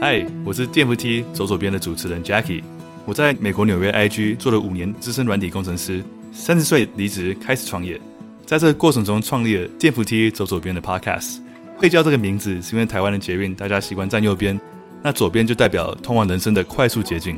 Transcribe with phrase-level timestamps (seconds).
[0.00, 2.62] 嗨，我是电扶梯走左边的主持人 Jackie。
[3.04, 8.00] 我在美国纽约 IG 做了五年资深软体工程师，三十岁离职开始创业，
[8.46, 11.40] 在这个过程中创立了电扶梯走左边的 Podcast。
[11.76, 14.58] 会叫这个名字是因为台湾的捷运大家习惯站右边，
[15.02, 17.36] 那左边就代表通往人生的快速捷径。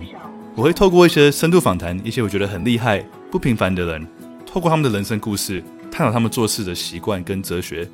[0.55, 4.07] 我会透过一些深度访谈，一些我觉得很厉害、不平凡的人，
[4.45, 7.89] 透过他们的人生故事，探讨他们做事的习惯跟哲学。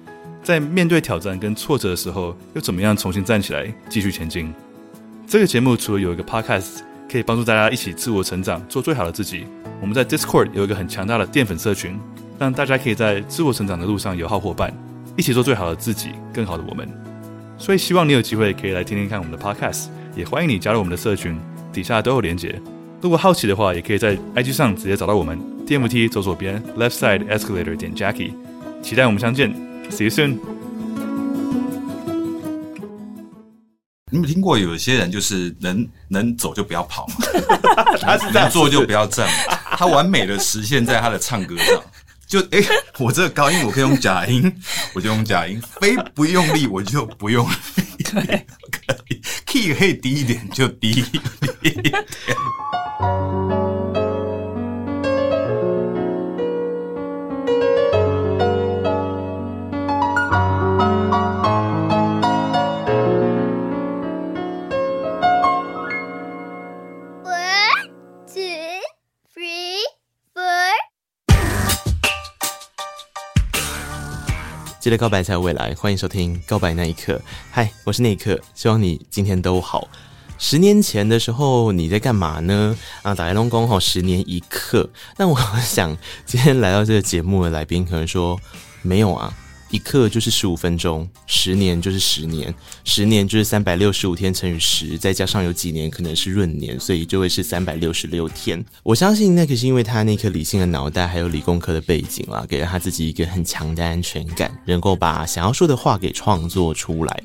[0.46, 4.54] 在面对挑战跟挫折的时候，又怎么样重新站起来，继续前进？
[5.26, 9.45] 这个节目除了有一个 podcast 可以帮助大家一起自我成长，做最好的自己，
[9.80, 11.98] 我们在 Discord 有一个很强大的淀粉社群，
[12.38, 14.73] 让大家可以在自我成长的路上有好伙伴，
[15.16, 16.88] 一起做最好的自己，更好的我们。
[17.59, 21.37] 所以希望你有机会可以来听听看我们的 podcast，也欢迎你加入我们的社群，
[21.73, 22.54] 底下都有连结。
[23.01, 28.30] 如果好奇的话，也可以在 IG 上直接找到我们，，DMT 走左边，Left Side Escalator 点 Jackie，
[28.80, 29.66] 期待我们相见。
[29.90, 30.38] See you soon。
[34.10, 37.14] 你有没有听过有些人就是能能走就不要跑嘛，
[38.00, 41.82] 他是能坐就不要站嘛，他完美的实现在他的唱歌上。
[42.26, 44.52] 就哎、欸，我这个高音我可以用假音，
[44.95, 48.21] 我就用假音，非不用力我就不用力， 可
[49.09, 52.04] 以，key 可以低一点就低一点。
[74.87, 77.15] 记得告白才有未来，欢迎收听《告白那一刻》。
[77.50, 79.88] 嗨，我是那一刻，希望你今天都好。
[80.38, 82.78] 十年前的时候你在干嘛呢？
[83.03, 84.88] 啊，打开龙宫吼，十年一刻。
[85.16, 88.38] 那我想今天来到这个节目的来宾可能说
[88.82, 89.37] 没有啊。
[89.77, 98.65] 一刻就是十五分钟，十年就是十年，十年就是三百六十五天乘以十，再加上有几年可能是闰年，所以就会是三百六十六天。
[98.83, 107.23] 我相信那可是因为他那颗理性的脑袋还有理工科的背景啊，给了他自己一个很强的安全感，能够把想要说的话给创作出来。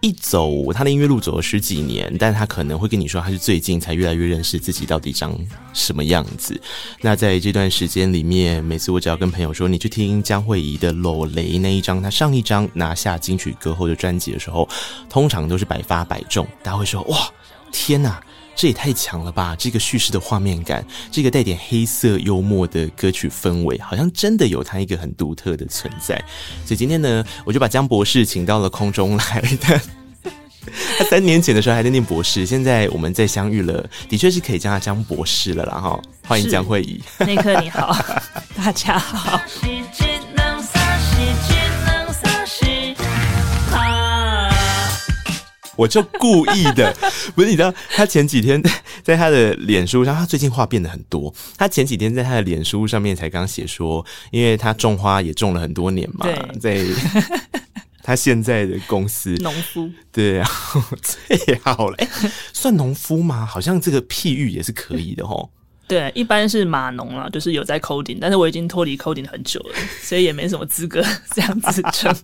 [0.00, 5.36] 一走他的音乐路走了十几年，但他可能会跟你说，他是最近才越来越认识自己到底长
[5.72, 6.60] 什么样子。
[7.00, 14.68] 那在这段时间里面，每次我只要跟朋友说，你去听江慧仪的《落泪》那一张，他上一张拿下金曲歌后的专辑的时候，
[15.10, 17.28] 通常都是百发百中，大家会说哇，
[17.72, 18.22] 天哪！
[18.58, 19.54] 这也太强了吧！
[19.56, 26.16] 这个叙事的画面感，这个带点黑色幽默的歌曲氛围，好像真的有它一个很独特的存在。
[26.66, 29.80] 所以今天呢，我就把江博士请到了空中来的。
[30.98, 36.02] 他三年前的时候还在念博士，现在我们再相遇了，的确是可以叫他江博士了啦哈！
[36.26, 37.96] 欢迎江慧怡，那一刻你好，
[38.58, 39.40] 大家好。
[45.78, 46.92] 我就故意的，
[47.36, 48.60] 不是你知道，他前几天
[49.04, 51.32] 在他的脸书上，他最近话变得很多。
[51.56, 56.26] 他前几天在他的脸书上面才刚写说，因为他种花也种了很多年嘛，
[56.60, 56.84] 在
[58.02, 62.08] 他现在的公司，农夫，对，然后最好了，欸，
[62.52, 63.46] 算农夫吗？
[63.46, 65.48] 好像这个譬喻也是可以的齁。
[65.88, 71.02] 对，一般是码农啊，就是有在 coding，但是我已经脱离 coding 很久了，所以也没什么资格
[71.34, 72.14] 这样子称。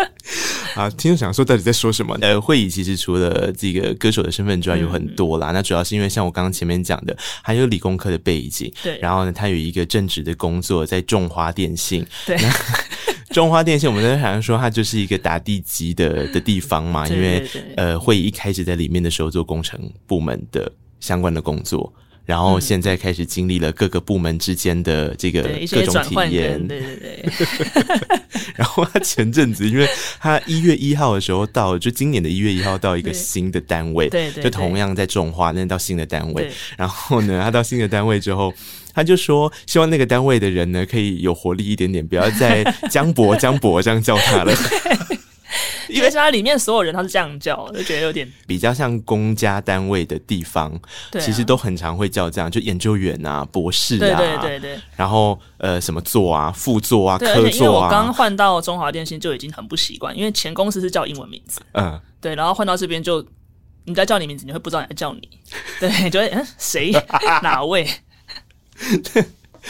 [0.76, 2.16] 啊，听众想说到底在说什么？
[2.20, 5.50] 呃，会议其实除了这个歌手的身份之外，有很多啦。
[5.50, 8.70] 嗯、那主要是因为像我刚刚前面讲的，还有理工科的背景。
[8.82, 8.98] 对。
[8.98, 12.06] 然后呢，他有一个正职的工作，在中华电信。
[12.26, 12.36] 对。
[13.32, 20.70] 中华电信，我们在好像说它就是一个打地基的的地方嘛，因为呃，蕙怡一开始在里面的时候做工程部门的
[21.00, 21.92] 相关的工作。
[22.28, 25.40] 然后现在开始经历了各个部门之间的这个
[25.72, 27.24] 各种体验，对对对。
[28.54, 29.88] 然后他前阵子，因为
[30.20, 36.50] 他一月一号的时候到，就今年的一月一号到一个新的单位，对对，就同样在种花，那到新的单位。
[36.76, 38.52] 然后呢，他到新的单位之后，
[38.92, 42.62] 他就说希望那个单位的人呢可以有活力一点点，不要再
[42.92, 44.54] 江博江博这样叫他了。
[45.94, 50.78] 因为他里面所有人他是这样叫，就觉得有点比较像公家单位的地方，
[51.20, 57.86] 其实都很常会叫这样，就研究员啊、博士啊，对对对对，然后呃什么座啊、副座啊、科座啊。
[57.86, 63.24] 我刚换到中华电信就已经很不习惯，因为前公司是叫英文名字，嗯，对，然后换到这边就
[63.84, 65.28] 你在叫你名字，你会不知道人家叫你，
[65.80, 66.92] 对，就会嗯谁？
[67.42, 67.88] 哪位。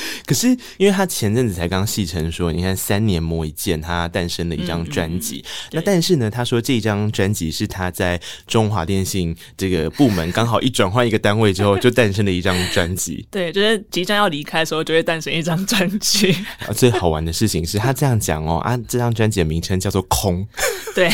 [0.27, 5.45] 可是因为他前阵子才刚戏称说，你看三年磨一剑，他诞生了一张专辑。
[5.73, 13.27] 那但是呢，他说这张专辑是他在中华电信这个部门刚好一转换一个单位之后，就诞生了一张专辑。
[13.31, 16.31] 对，就是即将要离开的时候，就会诞生一张专辑。
[16.67, 20.47] 啊，最好玩的事情是他这样讲哦啊，这张专辑的名称叫做《空》。
[20.95, 21.09] 对，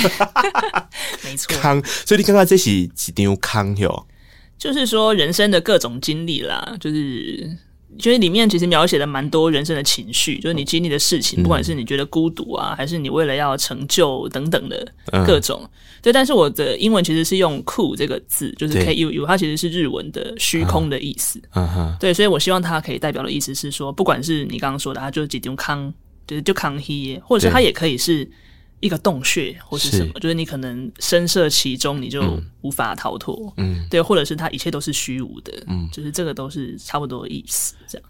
[1.22, 1.56] 没错。
[1.58, 4.06] 康，所以你刚刚这是几张康哟。
[4.56, 7.54] 就是说人生的各种经历啦，就是
[7.98, 14.86] 觉得里面其实描写了蛮多人生的情绪，就是你经历的事情，不管是你觉得孤独啊，还是你为了要成就等等的
[15.26, 15.60] 各种。
[15.62, 15.70] 嗯、
[16.02, 21.40] 对，但是我的英文其实是用“酷”这个字，就是 K U U，它其实是日文的虚空的意思。
[21.54, 25.92] 嗯哼，对，所以我希望它可以代表的意思是说，不管是你刚刚说的，它就是几丢康，
[26.26, 28.28] 就是就康希，或者是它也可以是。
[28.80, 33.52] 一个洞穴或是什么，是就是你可能深涉其中，你就无法逃脱。
[33.56, 35.52] 嗯，对，或者是它一切都是虚无的。
[35.66, 37.74] 嗯，就是这个都是差不多的意思。
[37.86, 38.08] 这样，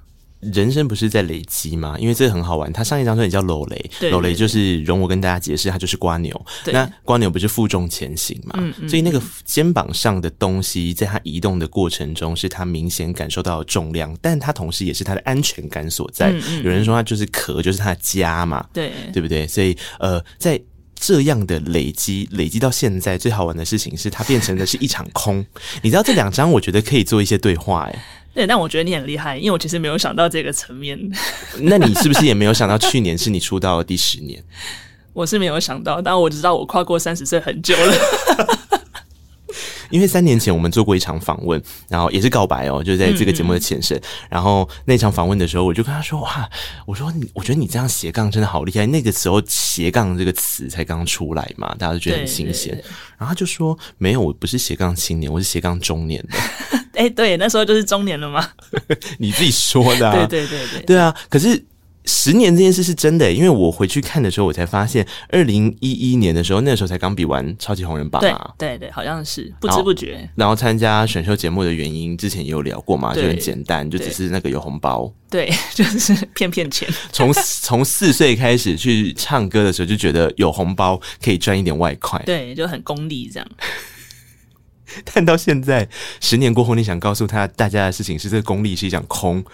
[0.52, 1.96] 人生不是在累积吗？
[1.98, 2.72] 因为这个很好玩。
[2.72, 6.46] 他上一张专辑叫《落雷》，落雷就是容我跟大家解释，它就是瓜牛。
[6.66, 8.54] 那瓜牛不是负重前行嘛？
[8.58, 16.30] 嗯嗯，所以那个肩膀上的东西，在他移动的过程中，是他明显感受到的重量，但他同时也是他的安全感所在。
[16.62, 18.66] 有人说他就是壳，就是他的家嘛。
[18.72, 19.46] 对，对不对？
[19.46, 20.60] 所以呃，在
[20.96, 25.44] 这样的累积，累积到现在，最好玩的事情是它变成的是一场空。
[25.82, 28.04] 你知道这两张，我觉得可以做一些对话，哎，
[28.34, 30.98] 对，但我觉得你很厉害，因为我其实没有想到这个层面。
[31.62, 34.42] 那你是不是也没有想到去年是你出道的第十年？
[35.14, 37.94] 我是没有想到，但我知道我跨过三十岁很久了。
[39.90, 43.96] 因为三年前我们做过一场访问，然后也是告白哦，就在这个节目的前身。
[43.96, 46.50] 嗯嗯，然后那场访问的时候，我就跟他说：“哇，
[46.84, 52.74] 我说你，我觉得你这样斜杠真的好厉害。”那个时候“斜杠”这个词才刚出来嘛，大家都觉得很新鲜。
[53.16, 56.38] 然后他就说：“没有，我不是斜杠青年，我是斜杠中年的。”
[56.94, 58.48] 哎，对，那时候就是中年了吗？
[59.18, 60.26] 你自己说的啊。
[60.26, 61.14] 对对对对，对啊。
[61.28, 61.64] 可是。
[62.06, 70.28] 十年这件事是真的，因为我回去看的时候，我才发现，二零一一年的时候，那个时候才刚比完超级红人榜嘛，对对对，好像是不知不觉。
[70.34, 76.86] 然后参加选秀节目的原因，之前也有聊过嘛，就很简单，就只是那个有红包，对， 就是骗骗钱。
[77.10, 83.48] 从从四岁开始去唱歌的时候，就觉得有红包可以赚一点外快，对，就很功利这样。
[85.12, 85.88] 但到现在，
[86.20, 89.44] 十年过后，你想告诉他大家的事情是，这个功力是一场空。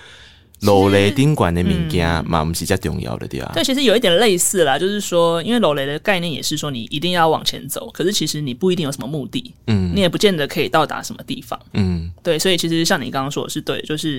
[0.60, 3.50] 楼雷宾馆的名件嘛，不是较重要的对啊。
[3.54, 14.18] 对，其实有一点类似啦，就是说，因为楼雷的概念也是说，你一定要往前走，可是其实你不一定有什么目的，嗯，你也不见得可以到达什么地方，嗯，对，所以其实像你刚刚说的是对，就是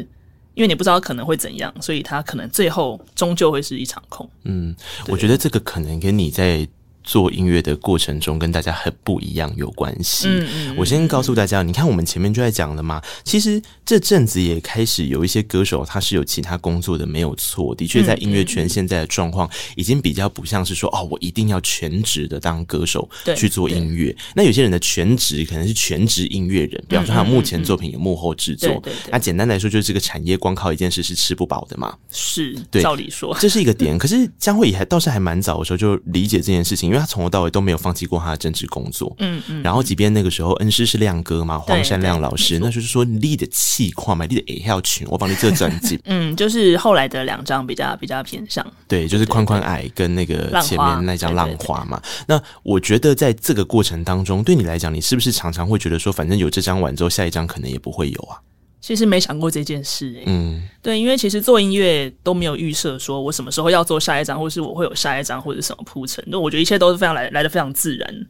[0.55, 4.27] 因为你不知道可能会怎样，所以它可能最后终究会是一场空。
[4.45, 4.75] 嗯，
[5.09, 6.67] 我觉得这个可能跟你在。
[7.03, 10.27] 做音乐的过程中跟大家很不一样有关系。
[10.27, 17.73] 嗯嗯，我先告诉大家，你看我们前面就在讲了嘛，其实这阵子也开始有一些歌手他是有其他工作的，没有错。
[17.75, 24.15] 的确，在音乐圈现在的状况已经比较不像是说哦，我一定要全职的当歌手去做音乐。
[24.35, 28.81] 那有些人的全职可能是全职音乐人，比方说他目前作品有幕后制作。
[29.09, 31.95] 那简单来说，就是这个产业光靠一件事是吃不饱的嘛。
[32.11, 33.97] 是，对，照理说这是一个点。
[33.97, 36.90] 可是江慧也还倒是还蛮早的时候就理解这件事情。
[36.91, 52.01] 因为他从头到尾都没有放弃过他的政治工作，嗯嗯，然后即便那个时候恩师是亮哥嘛，黄山亮老师，那就是说你的气矿嘛，你的也要群，我帮你做专辑， 嗯，就是后来的两张比较比较偏向，对，就是宽宽矮跟那个前面那张浪花嘛。
[52.27, 58.35] 那我觉得在这个过程当中，对你来讲，你是不是常常会觉得说，反正有这张完之后，下一张可能也不会有啊？
[58.81, 68.27] 其实没想过这件事，欸，嗯，对，因为其实做音乐都没有预设说我什么时候要做下一张，或是我会有下一张或者什么铺陈，那我觉得一切都是非常来来的非常自然。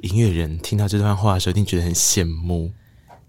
[0.00, 2.72] 音乐人听到这段话的时候，一定觉得很羡慕。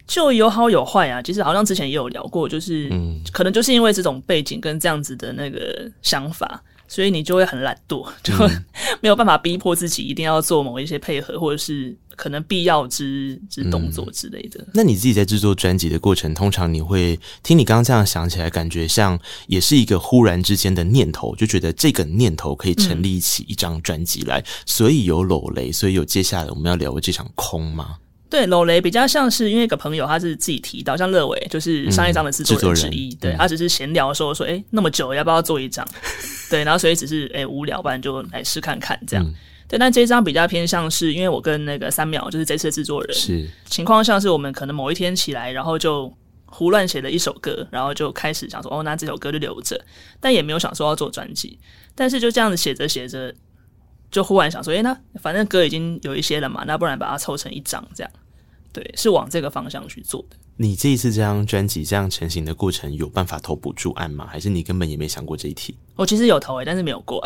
[0.08, 6.64] 就有好有坏啊，其实好像之前也有聊过，就是，嗯，可能就是因为这种背景跟这样子的那个想法。
[6.94, 8.32] 所以你就会很懒惰， 就
[9.02, 14.60] 没有办法逼迫自己一定要做某一些配合，或者是可能必要之之动作之类的。
[14.62, 14.68] 嗯。
[14.76, 27.96] 那你自己在制作专辑的过程，通常你会听你刚刚这样想起来，感觉像也是一个忽然之间的念头，就觉得这个念头可以成立起一张专辑来，嗯、所以有裸雷，所以有接下来我们要聊的这场空吗？
[28.34, 35.88] 对，落雷比较像是因为一个朋友，他是自己提到，像乐伟就是上一张的制作人之一，嗯、对，他只是闲聊的时候说，哎，那么久要不要做一张？
[36.50, 39.24] 对，然后所以只是哎无聊，不然就来试看看这样。
[39.24, 39.36] 嗯、
[39.68, 46.12] 对，但这张比较偏向是因为我跟那个三秒就是这次的制作人，是情况像是我们可能某一天起来，然后就
[46.48, 49.80] 胡乱写了一首歌，然后就开始想说，哦，那这首歌就留着，
[50.20, 51.60] 但也没有想说要做专辑，
[51.94, 53.32] 但是就这样子写着写着，
[54.10, 58.12] 就忽然想说，哎，那反正歌已经有一些了嘛，那不然把它凑成一张这样。
[58.74, 60.36] 对，是往这个方向去做的。
[60.58, 64.28] 你这一次这张专辑这样成型的过程，有办法投补助案吗？
[64.30, 65.78] 还是你根本也没想过这一题？
[65.96, 67.24] 我其实有投诶、欸，但是没有过。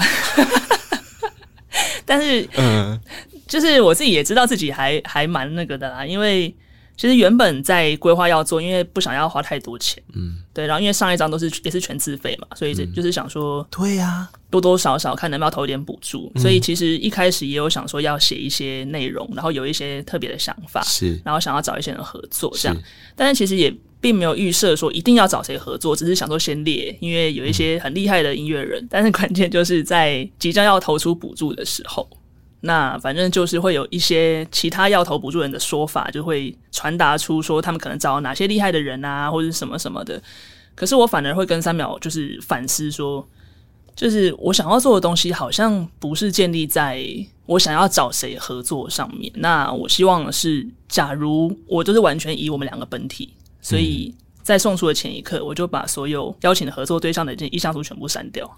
[2.05, 2.99] 但是，嗯，
[3.47, 6.55] 就是我自己也知道自己还还蛮那个的啦，因为。
[6.97, 22.75] 其实原本在规划要做，因为不想要花太多钱，嗯，对，然后因为上一张都是也是全自费嘛，所以就就是想说，对呀，多多少少看能不能投一点补助，所以其实一开始也有想说要写一些内容，然后有一些特别的想法，是，然后想要找一些人合作这样，
[23.15, 32.09] 但是其实也并没有预设说一定要找谁合作，只是想说先列，因为有一些很厉害的音乐人，但是关键就是在即将要投出补助的时候。
[32.61, 40.21] 那反正就是会有一些其他要投补助人的说法，就会传达出说他们可能找哪些厉害的人啊，或者什么什么的。
[40.73, 43.27] 可是我反而会跟三秒就是反思说，
[43.95, 47.03] 就是我想要做的东西好像不是建立在
[47.45, 49.31] 我想要找谁合作上面。
[49.35, 58.57] 那我希望是，假如我就是完全以我们两个本体，所以在送出的前一刻，我就把所有邀请的合作对象的意向书全部删掉。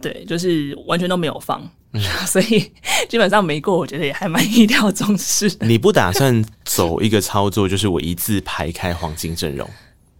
[0.00, 1.62] 对，就是完全都没有放，
[1.92, 2.72] 嗯、 所以
[3.08, 5.50] 基本上没过，我觉得也还蛮意料中事。
[5.60, 9.68] 你不打算走一个操作，就是我一字排开黄金阵容？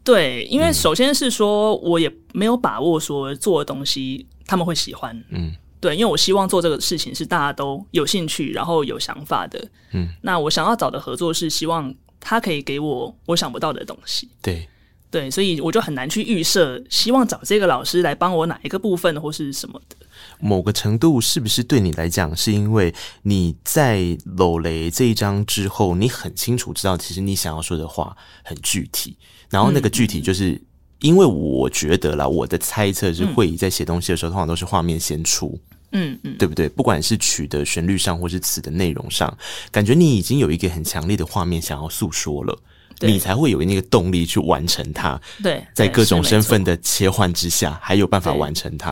[0.02, 5.14] 对，因为首先是说，我也没有把握说做的东西他们会喜欢。
[5.30, 9.68] 嗯，对，因为我希望做这个事情是大家都有兴趣，然后有想法的。
[9.92, 14.30] 嗯，那我想要找的合作是希望他可以给我我想不到的东西。
[14.40, 14.68] 对。
[15.10, 19.96] 对，所以我就很难去预设，希望找这个老师来帮我哪一个部分或是什么的。
[20.40, 23.98] 某个程度是不是对你来讲，是因为你在
[24.36, 29.16] 《楼雷》这一章之后，你很清楚知道，其实你想要说的话很具体，
[29.48, 30.60] 然后那个具体就是
[31.00, 35.58] 因为我觉得啦，我的猜测是会议在写东西的时候，通常都是画面先出，
[35.92, 36.68] 嗯嗯，对不对？
[36.68, 39.34] 不管是曲的旋律上，或是词的内容上，
[39.70, 42.58] 感觉你已经有一个很强烈的画面想要诉说了。
[43.00, 45.20] 你才会有那个动力去完成它。
[45.42, 48.90] 对，在各种身份的切换之下，还有办法完成它。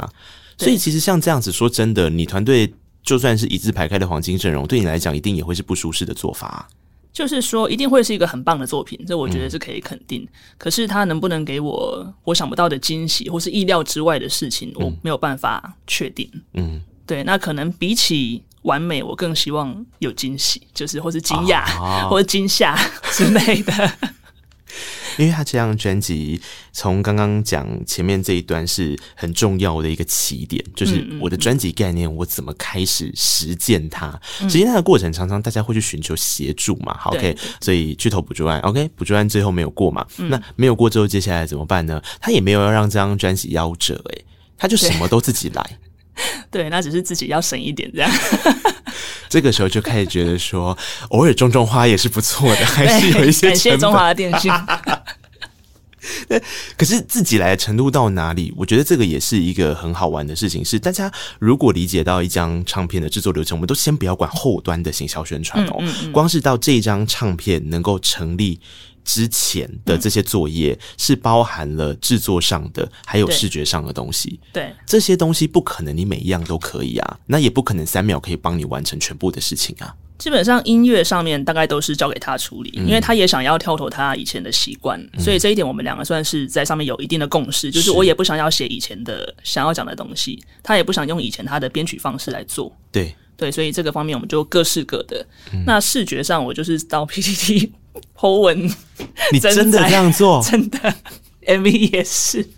[0.58, 6.68] 所以，其实像这样子说真的，你团队就算是一字排开的黄金阵容，对你来讲一定也会是不舒适的做法啊。
[7.12, 10.22] 就是说，一定会是一个很棒的作品，这我觉得是可以肯定。
[10.22, 10.28] 嗯。
[10.58, 16.30] 可是，它能不能给我我想不到的惊喜，或是意料之外的事情，我没有办法确定。
[16.54, 18.42] 嗯，对，那可能比起。
[18.64, 22.76] 完美，我更希望有惊喜，就是或是惊讶，哦、 或者惊吓
[23.12, 23.92] 之类的。
[25.16, 26.40] 因为他这张专辑
[26.72, 34.20] 从刚刚讲前面这一段是很重要的一个起点，就是我的专辑概念，我怎么开始实践它？
[34.40, 36.96] 实践它的过程常常大家会去寻求协助嘛。
[36.98, 40.04] 好，OK，所以去投补助案，OK，补助案最后没有过嘛？
[40.16, 42.02] 那没有过之后，接下来怎么办呢？
[42.20, 44.24] 他也没有要让这张专辑夭折，诶，
[44.58, 45.78] 他就什么都自己来。
[46.50, 48.10] 对，那只是自己要省一点这样。
[49.28, 50.76] 这个时候就开始觉得说，
[51.08, 53.48] 偶尔种种花也是不错的， 还是有一些。
[53.48, 54.52] 感谢中华电信。
[56.76, 58.52] 可是自己来的程度到哪里？
[58.56, 60.64] 我觉得这个也是一个很好玩的事情。
[60.64, 68.60] 是大家如果理解到一张唱片的制作流程，我们都先不要管后端的行销宣传哦，光是到这张唱片能够成立。
[69.04, 74.40] 之前的这些作业是包含了制作上的，还有视觉上的东西。
[74.52, 79.94] 对，这些东西不可能你每一样都可以啊，那也不可能三秒可以帮你完成全部的事情啊。
[80.24, 87.70] 基本上音乐上面大概都是交给他处理，因为他也想要跳脱他以前的习惯，所以这一点我们两个算是在上面有一定的共识。
[87.70, 92.74] 就是我也不想要写以前的想要讲的东西，他也不想用以前他的编曲方式来做。
[92.90, 95.26] 对对，所以这个方面我们就各试各的。
[95.66, 97.68] 那视觉上，我就是到 PTT。
[98.16, 98.66] Po 文，
[99.30, 100.42] 你真的这样做？
[100.50, 100.94] 真的
[101.46, 102.48] ，MV 也是。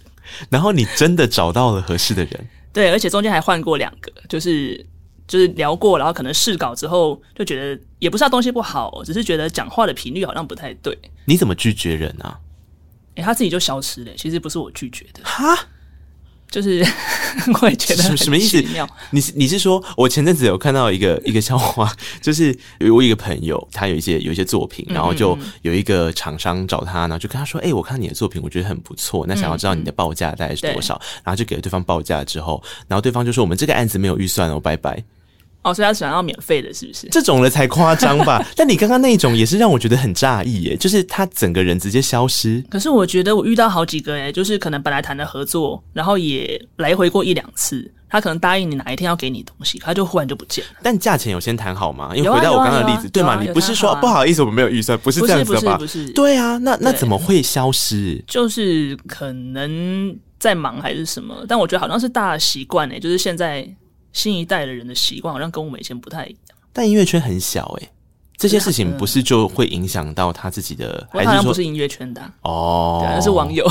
[0.49, 2.47] 然后你真的找到了合适的人？
[2.73, 4.87] 对，而且中间还换过两个，就是
[5.27, 10.97] 就是聊过，然后可能试稿之后就觉得也不是他东西不好，只是觉得讲话的频率好像不太对。
[11.25, 12.39] 你怎么拒绝人啊？
[13.17, 14.13] 诶、欸，他自己就消失了。
[14.17, 15.21] 其实不是我拒绝的。
[15.25, 15.57] 哈。
[16.49, 16.81] 就是
[17.61, 18.63] 我也觉得什么意思？
[19.11, 21.93] 你是你是说，我前阵子有看到一个 一个笑话，
[22.23, 35.03] 就是有我一个朋友，他有一些有一些作品，然后就有一个厂商找他，然后就跟他说：“哎、欸，我看你的作品，我觉得很不错，那想要知道你的报价大概是多少？”然后就给了对方报价之后，然后对方就说：“我们这个案子没有预算哦，拜拜。”
[35.67, 37.09] 哦，所以他想要免费的，是不是？
[37.11, 38.41] 这种的才夸张吧？
[38.55, 42.65] 但你刚刚那一种也是让我觉得很诧异耶，就是他整个人直接消失。
[42.71, 50.71] 可是我觉得我遇到好几个哎，就是可能本来谈的合作，然后也来回过一两次，他可能答应你哪一天要给你东西，他就忽然就不见了。
[50.85, 52.13] 但价钱有先谈好吗？
[52.15, 53.37] 因为回到我刚刚的例子，对吗？
[53.43, 55.77] 你不是说不好意思，我们没有预算，不是这样子吧？
[55.77, 58.23] 不是，不是，对啊，那那怎么会消失？
[58.29, 61.45] 就是可能在忙还是什么？
[61.49, 63.69] 但我觉得好像是大习惯呢，就是现在。
[64.17, 66.39] 新一代的人的习惯好像跟我们以前不太一样，
[66.73, 67.91] 但音乐圈很小哎、欸，
[68.39, 71.07] 这些事情不是就会影响到他自己的？
[71.13, 73.69] 我好像不是音乐圈的、啊、哦，对，那是网友，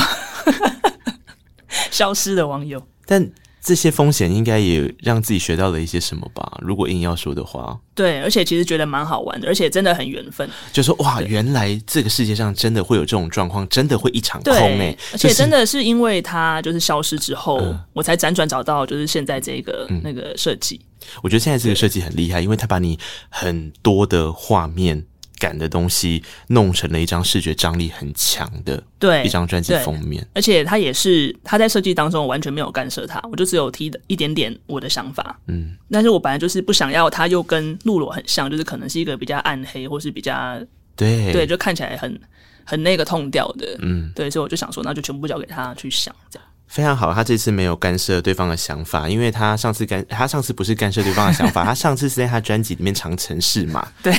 [1.89, 2.79] 消失的网友。
[3.07, 3.27] 但
[3.65, 6.59] 这些风险应该也让自己学到了一些什么吧？
[6.61, 10.47] 如果硬要说的话，对，而且其实觉得蛮好玩的，而且真的很缘分。
[10.71, 14.97] 就说哇，原来这个世界上真的会有这种状况，真的会一场空哎、欸！
[15.13, 20.79] 而且真的是因为它就是消失之后，就是、我才辗转找到就是现在这个、嗯、那个设计。
[21.23, 25.03] 我觉得现在这个设计很厉害，因为它把你很多的画面
[25.37, 40.59] 感的东西弄成了一张视觉张力很强的对一张专辑封面，而且他也是他在设计当中我完全没有干涉他，我就只有提的一点点我的想法，嗯，但是我本来就是不想要他又跟露裸很像，就是可能是一个比较暗黑或是比较
[40.95, 41.31] 对。
[41.31, 42.19] 对，就看起来很
[42.63, 46.47] 很那个 tone 调的，嗯，对，所以我就想说，那就全部交给他去想这样。
[46.67, 54.13] 非常好，他这次没有干涉对方的想法，因为他上次干他上次不是干涉对方的想法， 他上次是在他专辑里面藏城市嘛，对。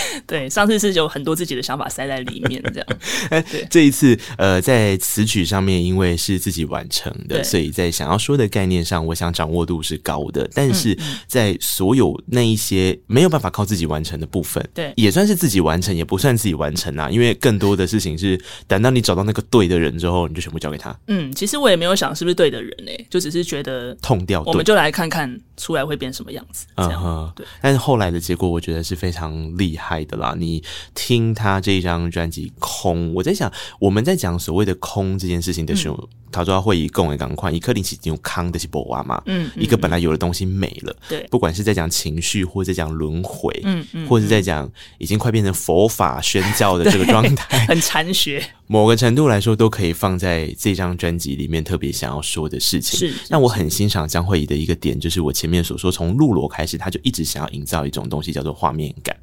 [0.26, 2.86] 对，上次是有很多自己的想法塞在里面，这样。
[3.30, 10.48] 哎，这一次，呃，在词曲上面，因为是自己完成的，所以在想要说的概念上，我想掌握度是高的。
[10.54, 10.96] 但是
[11.26, 17.10] 在所有那一些没有办法靠自己完成的部分，对，也算是自己完成，也不算自己完成啊。
[17.10, 20.96] 因为更多的事情是，等到你找到那个对的人之后，你就全部交给他。
[21.08, 26.66] 嗯，其实我也没有想是不是对的人呢、欸，就只是觉得痛掉，我们就来看看出来会变什么样子。
[26.76, 27.46] 这样，嗯、对。
[27.60, 30.34] 但是后来的结果，我觉得是非常厉害的啦。
[30.36, 30.60] 你
[30.92, 52.98] 听他这张专辑《空》，我在想，我们在讲所谓的“空”这件事情的时候，他说会以共为港宽，以克林奇用康的是博娃嘛，嗯，一个本来有的东西没了，对，不管是在讲情绪，或者在讲轮回，嗯嗯，或者在讲已经快变成佛法宣教的这个状态， 很禅学，某个程度来说，都可以放在这张专辑里面特别想要说的事情。
[52.98, 59.16] 是，那我很欣赏江蕙怡的一个点，就是我前面所说，从露罗开始，他就一直想要营造一种东西，叫做画面感。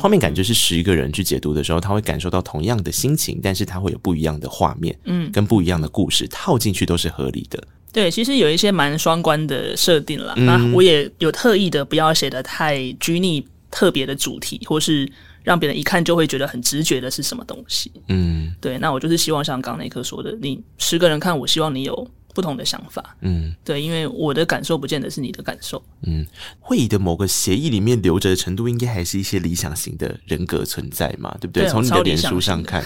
[0.00, 7.62] 画面感就是十一个人去解读的时候，他会感受到同样的心情，但是他会有不一样的画面，嗯，跟不一样的故事套进去都是合理的。
[7.92, 10.34] 对，其实有一些蛮双关的设定啦。
[10.36, 15.08] 那、嗯、我也有特意的不要写的太拘泥特别的主题，或是
[15.44, 17.92] 让别人一看就会觉得很直觉的是什么东西。
[18.08, 22.10] 嗯，对，那我就是希望像刚刚那颗说的，你十个人看，我希望你有。
[22.36, 26.26] 不同的想法，嗯，对，因为我的感受不见得是你的感受，嗯，
[26.60, 31.66] 会议的某个协议里面留着的程度，应该还是一些理想型的人格存在嘛，对不对？
[31.66, 32.84] 从你的脸书上看，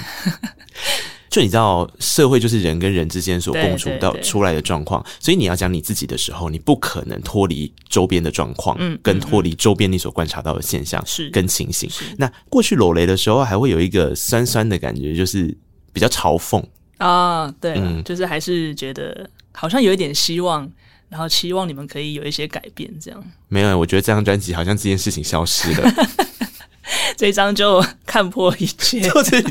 [1.28, 11.29] 就你知道，社会就是人跟人之间所共处到出来的状况，所以你要讲你自己的时候，你不可能脱离周边的状况，嗯，跟脱离周边你所观察到的现象是。
[11.31, 11.90] 跟情形。
[12.16, 15.57] 那过去裸雷的时候，还会有一个酸酸的感觉，就是
[15.92, 16.64] 比较嘲讽。
[16.98, 19.29] 啊、哦，对，嗯，就是还是觉得。
[19.53, 20.71] 好像有一点希望，
[21.09, 23.23] 然后期望你们可以有一些改变，这样。
[23.49, 25.93] 没有，我觉得这张专辑好像这件事情消失了，
[27.17, 29.43] 这张就看破一切， 就是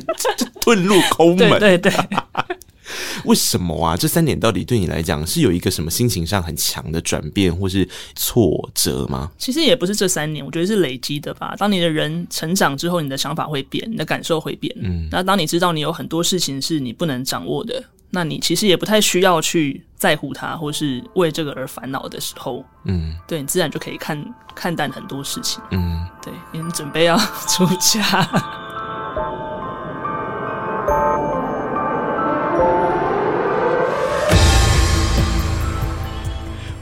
[0.62, 1.60] 遁入空门。
[1.60, 1.94] 对对对。
[3.26, 3.96] 为什么啊？
[3.96, 9.30] 这三点到底对你来讲是有一个什么心情上很强的转变，或是挫折吗？
[9.38, 11.54] 其实也不是这三年，我觉得是累积的吧。
[11.56, 14.76] 当你的人成长之后，你的想法会变，你的感受会变。
[14.82, 25.62] 嗯，那当你知道你有很多事情是你不能掌握的，那你其实也不太需要去在乎它，或是为这个而烦恼的时候，嗯，对，你自然就可以看看淡很多事情。
[25.70, 27.16] 嗯，对，你准备要
[27.48, 28.28] 出家。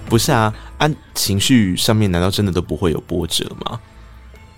[0.06, 3.78] 不是啊，按情绪上面难道真的都不会有波折吗？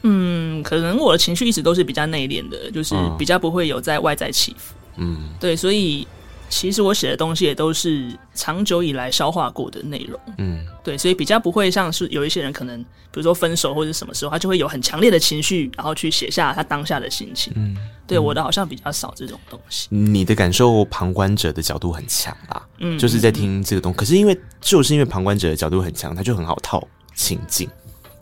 [0.04, 4.76] 嗯，可能我的情绪一直都是比较内敛的，就是比较不会有在外在起伏。
[4.98, 6.08] 嗯，对，所以。
[6.50, 17.54] 其实我写的东西也都是长久以来消化过的内容，嗯，对，所以比较不会像是有一些人可能，比如说分手或者什么时候，他就会有很强烈的情绪，然后去写下他当下的心情。
[17.56, 19.88] 嗯，对，我的好像比较少这种东西。
[19.92, 23.98] 你的感受旁观者的角度很强啊，嗯，就是在听这个东西。
[23.98, 27.70] 可是因为就是因为旁观者的角度很强，他就很好套情境，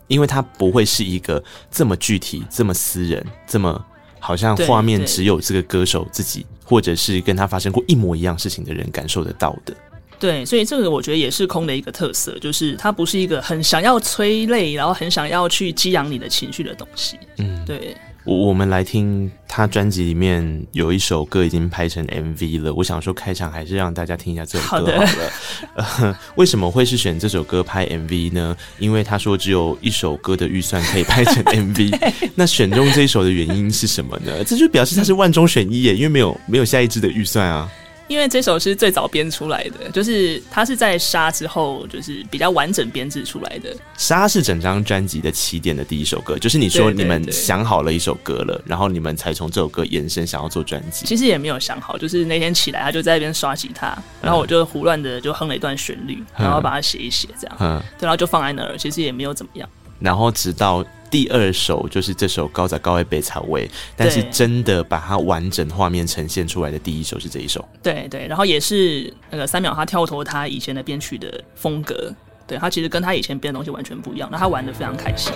[0.06, 3.82] 因为他不会是一个这么具体、这么私人、这么。
[4.18, 9.74] 好像画面只有这个歌手自己，或者是跟他发生过一模一样事情的人感受得到的。
[10.18, 17.16] 对，所以这个我觉得也是空的一个特色，就是它不是一个很想要催泪，然后很想要去激扬你的情绪的东西。
[17.36, 17.96] 嗯，对。
[18.28, 25.06] 我我们来听他专辑里面有一首歌已经拍成 MV 了，我想说开场还是让大家听一下这首歌好了。
[25.06, 26.04] 好。
[26.04, 28.54] 呃，为什么会是选这首歌拍 MV 呢？
[28.78, 34.44] 因为他说只有一首歌的预算可以拍成 MV，那选中这一首的原因是什么呢？
[34.44, 37.66] 这就表示他是万中选一耶，因为没有没有下一支的预算啊。
[38.08, 43.72] 因为这首是最早编出来的，就是它是在《沙》之后，就是比较完整编制出来的。
[43.96, 51.04] 《沙》是整张专辑的起点的第一首歌，就是你说你们想好了一首歌了，然后你们才从这首歌延伸，想要做专辑。
[51.06, 59.68] 其实也没有想好，就是那天起来，他就在那边刷吉他，然后我就胡乱的就哼了一段旋律，然后把它写一写，这样，嗯，对，然后就放在那儿，其实也没有怎么样。
[59.98, 67.66] 然后直到第二首就是这首高在高位北草味，但是真的把它完整画面呈现出来的第一首是这一首。
[67.82, 72.12] 对对，然后也是那个三秒他跳脱他以前的编曲的风格，
[72.46, 75.32] 对，他其实跟他以前编的东西完全不一样，那他玩的非常开心。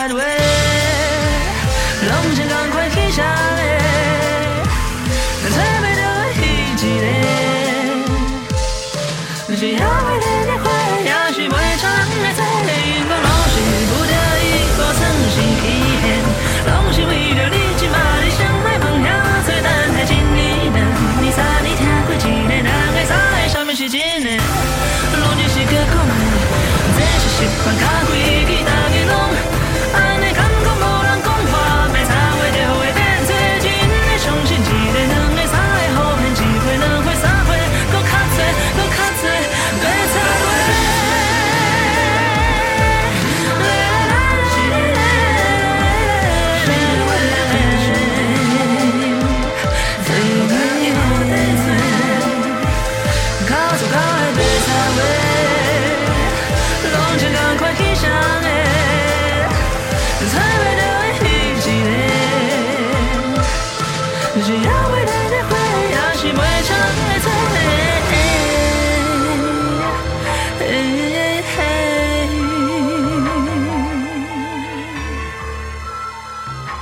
[0.00, 0.49] sideways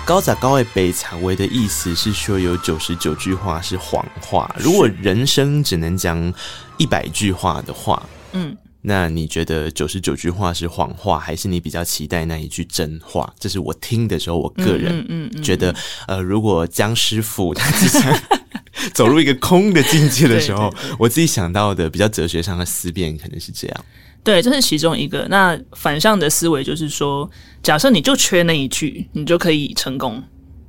[0.08, 4.50] 高在高位北草味的意思是说有九十九句话是谎话。
[4.58, 6.32] 如果人生只能讲
[6.78, 13.30] 一百句话的话，嗯，那你觉得九十九句话是谎话，还是你比较期待那一句真话？
[13.38, 15.74] 这是我听的时候，我个人嗯觉得，
[16.06, 18.18] 呃，如果江师傅他之前
[18.94, 23.84] 走入一个空的境界的时候， 我自己想到的比较哲学上的思辨可能是这样。
[24.28, 25.26] 对，这是其中一个。
[25.30, 27.28] 那反向的思维就是说，
[27.62, 30.22] 假设你就缺那一句，你就可以成功，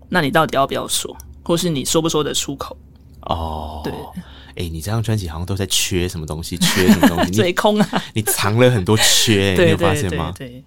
[0.08, 2.78] 那你到底要不要说，或是你说不说得出口？
[3.24, 7.32] 哦，对，哎、欸，你这张专辑好像都在缺什么东西，缺什么东西？
[7.32, 8.04] 嘴 空啊！
[8.14, 10.34] 你藏了很多缺，对你有发现吗？
[10.38, 10.64] 对，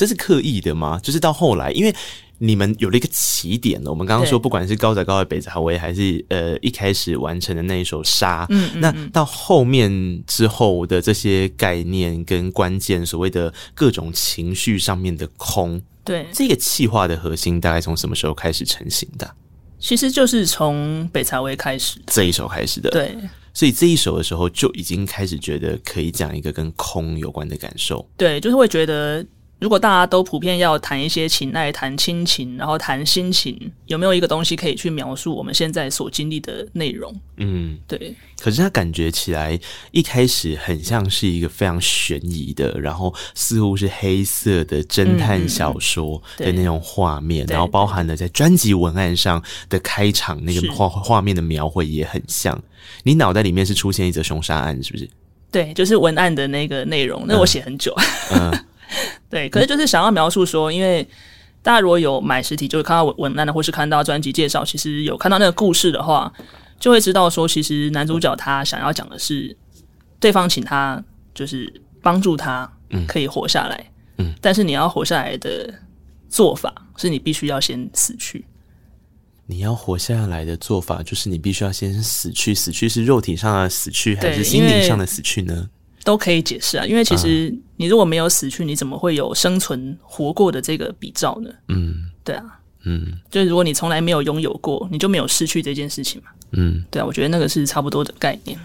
[0.00, 0.98] 这是刻意的吗？
[1.02, 1.94] 就是到后来，因为。
[2.42, 3.90] 你们有了一个起点了。
[3.90, 19.30] 我们刚刚说，不管是高仔高的北草威，还是呃一开始完成的那一首沙，嗯，嗯，嗯，那到后面之后的这些概念跟关键，所谓的各种情绪上面的空，对，这个气化的核心大概从什么时候开始成型的？
[19.78, 22.88] 其实就是从北茶威开始，这一首开始的。
[22.88, 23.14] 对，
[23.52, 28.08] 所以这一首的时候就已经开始觉得可以讲一个跟空有关的感受。
[28.16, 29.22] 对，就是会觉得。
[29.60, 37.14] 如果大家都普遍要谈一些情爱、谈亲情，然后谈心情，有没有一个东西可以去描述我们现在所经历的内容？
[37.36, 38.14] 嗯，对。
[38.40, 52.58] 可是他感觉起来一开始很像是一个非常悬疑的，然后似乎是黑色的侦探小说的那种画面，然后包含了在专辑文案上的开场那个画画面的描绘也很像。
[53.02, 55.06] 你脑袋里面是出现一则凶杀案，是不是？
[55.52, 57.26] 对，就是文案的那个内容。
[57.26, 57.94] 那我写很久。
[58.32, 58.50] 嗯。
[58.50, 58.64] 嗯
[59.30, 61.06] 对，可是就是想要描述说，因为
[61.62, 66.32] 大家如果有买实体，就是看到文案的，或是看到专辑介绍，其实有看到那个故事的话，
[66.78, 69.56] 就会知道说，其实男主角他想要讲的是，
[70.18, 71.02] 对方请他
[71.34, 71.72] 就是
[72.02, 72.70] 帮助他，
[73.06, 75.72] 可以活下来，嗯，嗯，但是你要活下来的
[76.28, 78.44] 做法，是你必须要先死去。
[79.46, 82.54] 你要活下来的做法，就是你必须要先死去。
[82.54, 85.68] 死去是肉体上的死去，还是心灵上的死去呢？
[86.04, 91.50] 都可以解释啊，因为其实你如果没有死去，你怎么会有生存活过的这个比照呢？
[91.68, 92.44] 嗯，对啊，
[92.84, 96.30] 嗯，就是如果你从来没有拥有过，你就没有失去这件事情嘛。
[96.52, 98.58] 嗯，对啊，我觉得那个是差不多的概念。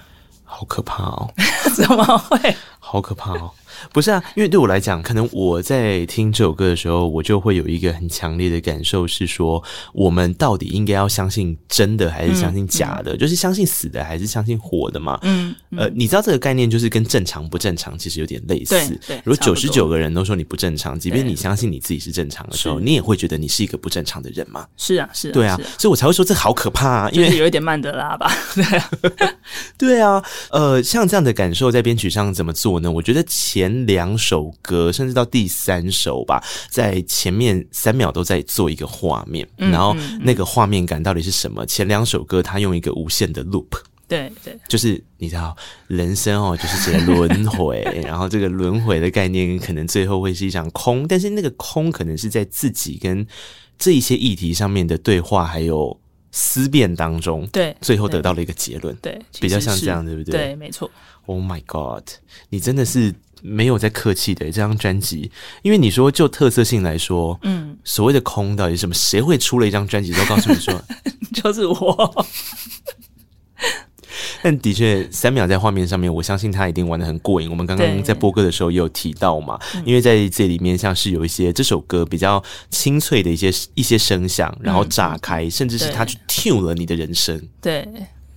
[0.43, 1.33] 好可怕哦！
[1.75, 2.55] 怎么会？
[2.79, 3.51] 好可怕哦！
[3.91, 13.13] 不是啊，因为对我来讲，可能我在听这首歌的时候，我就会有一个很强烈的感受，是说我们到底应该要相信真的还是相信假的？
[13.13, 15.19] 嗯嗯、就是相信死的还是相信活的嘛？
[15.23, 18.75] 嗯，嗯呃，你知道这个概念就是跟正常不正常其实有点类似。
[18.75, 24.67] 对，对如果九十九个人都说你不正常，即便你相信你自己是正常的时候，你也会觉得你是一个不正常的人嘛？
[24.77, 28.31] 是啊，是啊，对啊，啊所以我才会说这好可怕啊，因为有一点曼德拉吧？
[28.53, 28.89] 对啊，
[29.77, 32.91] 对啊，呃，像这样的感受在编曲上怎么做呢？
[32.91, 41.65] 我觉得前两首歌，甚至到第三首吧，在前面三秒都在做一个画面，嗯、然后那个画面感到底是什么？
[41.65, 43.67] 前两首歌他用一个无限的 loop，
[44.07, 45.55] 对对，就是你知道
[45.87, 53.25] 人生哦，就是这个轮回，然后这个轮回的概念可能最后会是一场空，但是那个空可能是在自己跟
[53.77, 55.99] 这一些议题上面的对话，还有。
[56.37, 60.37] 思辨当中，对，最后得到了一个结论，对，比较像这样，对不对？
[60.37, 60.91] 对，没错。
[61.27, 62.03] Oh my God，
[62.49, 68.93] 你真的是没有在客气的这张专辑，因为你说就特色性来说，嗯，所谓的空到底是什么？
[68.95, 70.73] 谁会出了一张专辑都告诉你说，
[71.33, 72.25] 就是我。
[74.41, 77.49] 但的确，三秒在画面上面，我相信他一定玩的很过瘾。
[77.49, 87.41] 我们刚刚在播歌的时候也有提到嘛，因为在这里面像是有一些这首歌比较清脆的一些一些声响，然后炸开，甚至是他去 tune 了你的人生。
[87.59, 87.87] 对，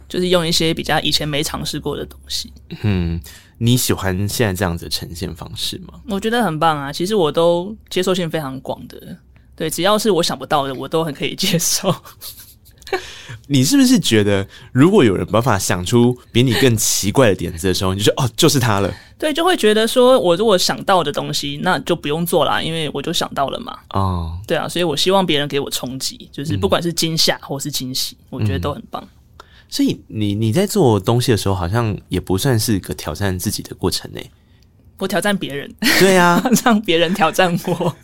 [0.08, 2.50] 就是用一些比较以前没尝试过的东西。
[2.82, 3.20] 嗯，
[3.58, 6.00] 你喜欢现在这样子的呈现方式吗？
[6.08, 6.92] 我觉得很棒啊！
[6.92, 9.16] 其实我都接受性非常广的，
[9.56, 11.94] 对，只要是我想不到的，我都很可以接受。
[13.48, 18.90] 你是不是觉得，如果有人办法想出比你更奇怪的点子的时候，你就说哦，就是他了？
[19.18, 23.76] 对，就会觉得说，我如果想到的东西，那就不用做啦，因为我就想到了嘛。
[23.90, 29.06] 哦，对啊，所以我希望别人给我冲击，就是不管是惊吓或是惊喜，嗯、我觉得都很棒。
[29.68, 34.20] 所以你你在做东西的时候，好像也不算是个挑战自己的过程呢。
[34.98, 37.96] 我挑战别人，对啊， 让别人挑战我。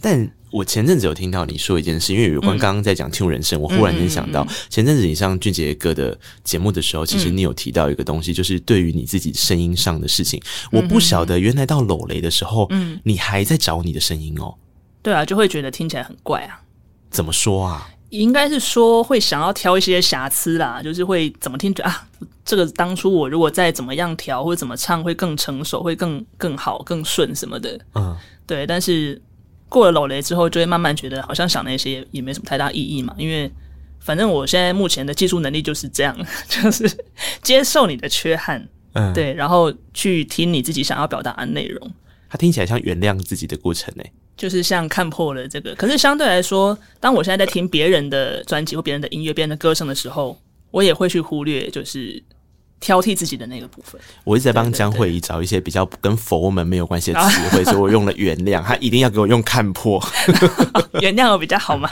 [0.00, 14.54] 但我前阵子有听到你说一件事，因为有关刚刚在讲听人生，嗯、我忽然间想到，前阵子你上俊杰哥的节目的时候，其实你有提到一个东西，就是对于你自己声音上的事情，嗯、我不晓得原来到搂雷的时候，嗯，你还在找你的声音哦。
[15.02, 16.60] 对啊，就会觉得听起来很怪啊。
[17.10, 17.88] 怎么说啊？
[18.12, 22.06] 应该是说会想要挑一些瑕疵啦，就是会怎么听着啊，
[22.44, 27.78] 这个当初我如果再怎么样调或者怎么唱会更成熟，会更更好、更顺什么的。
[27.94, 29.20] 嗯，对，但是。
[29.72, 33.14] 过了老雷之后，就会慢慢觉得好像想那些也没什么太大意义嘛。
[33.16, 33.50] 因为
[34.00, 36.14] 反正我现在目前的技术能力就是这样，
[36.46, 36.86] 就是
[37.40, 41.90] 接受你的缺憾，嗯，对，然后去听你自己想要表达的内容。
[42.28, 44.04] 它听起来像原谅自己的过程呢，
[44.36, 45.74] 就是像看破了这个。
[45.74, 50.38] 可是相对来说，当我现在在听别人的专辑或别人的音乐、别人的歌声的时候，
[50.70, 52.22] 我也会去忽略，就是。
[52.82, 60.02] 挑剔自己的那个部分，我一直在帮江蕙找一些比较跟佛门没有关系的词汇，所以我用了原谅，他一定要给我用看破，
[61.00, 61.88] 原谅我比较好吗？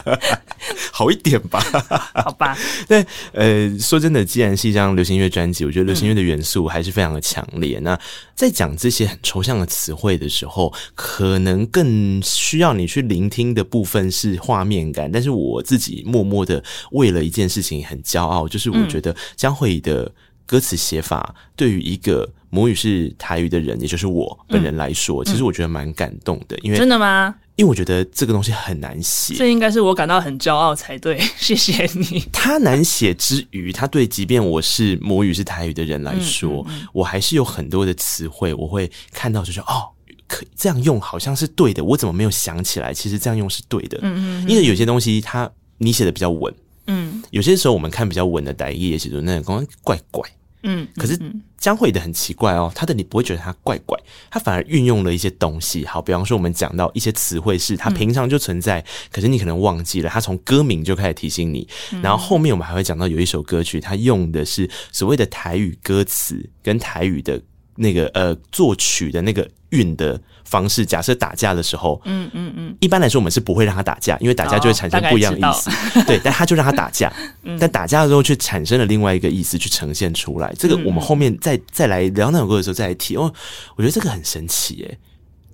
[0.92, 1.60] 好一点吧，
[2.24, 2.58] 好吧。
[2.88, 7.78] 但，呃，说真的，既然是一张流行音乐专辑，我觉得流行音乐的元素还是非常的强烈。
[7.78, 8.00] 嗯、那
[8.34, 15.10] 在讲这些很抽象的词汇的时候，可能更需要你去聆听的部分是画面感。
[15.10, 20.12] 但是我自己默默的为了一件事情很骄傲，就是我觉得江蕙的。
[20.50, 26.58] 歌词写法对于一个母语是台语的人，也就是我本人来说，嗯、其实我觉得蛮感动的。
[26.62, 27.32] 因为真的吗？
[27.54, 31.20] 因为我觉得这个东西很难写，这应该是我感到很骄傲才对。
[31.38, 32.24] 谢谢你。
[32.32, 39.86] 他难写之余，他对即便我是母语是台语的人来说，嗯嗯嗯、我还是有很多的词汇，我会看到就是哦，
[40.26, 41.84] 可以这样用，好像是对的。
[41.84, 42.92] 我怎么没有想起来？
[42.92, 43.96] 其实这样用是对的。
[44.02, 46.52] 嗯嗯，嗯因为有些东西他你写的比较稳，
[46.88, 50.28] 嗯，有些时候我们看比较稳的台语写作，那种怪怪。
[50.62, 51.18] 嗯，可是
[51.56, 53.98] 江蕙的很奇怪哦，他的你不会觉得他怪怪，
[54.30, 55.86] 他反而运用了一些东西。
[55.86, 61.66] 好，比方说我们讲到一些词汇是他平常就存在，嗯、可是你可能忘记了，他从歌名就开始提醒你。
[61.92, 67.40] 嗯、然后后面我们还会讲到有一首歌曲，他用的是所谓的台语歌词跟台语的
[67.76, 70.20] 那个呃作曲的那个韵的。
[70.42, 75.70] 方式，假设打架的时候，嗯嗯嗯，一般来说我们是不会让他打架，因为打架就会产生不一样的意思。
[75.70, 77.12] 哦、对，但他就让他打架，
[77.44, 80.52] 嗯、但打架的时候却产生了另外一个意思去呈现出来。
[80.58, 83.32] 这个我们后面再再来聊那首歌的时候再来提哦。
[83.76, 84.98] 我觉得这个很神奇耶。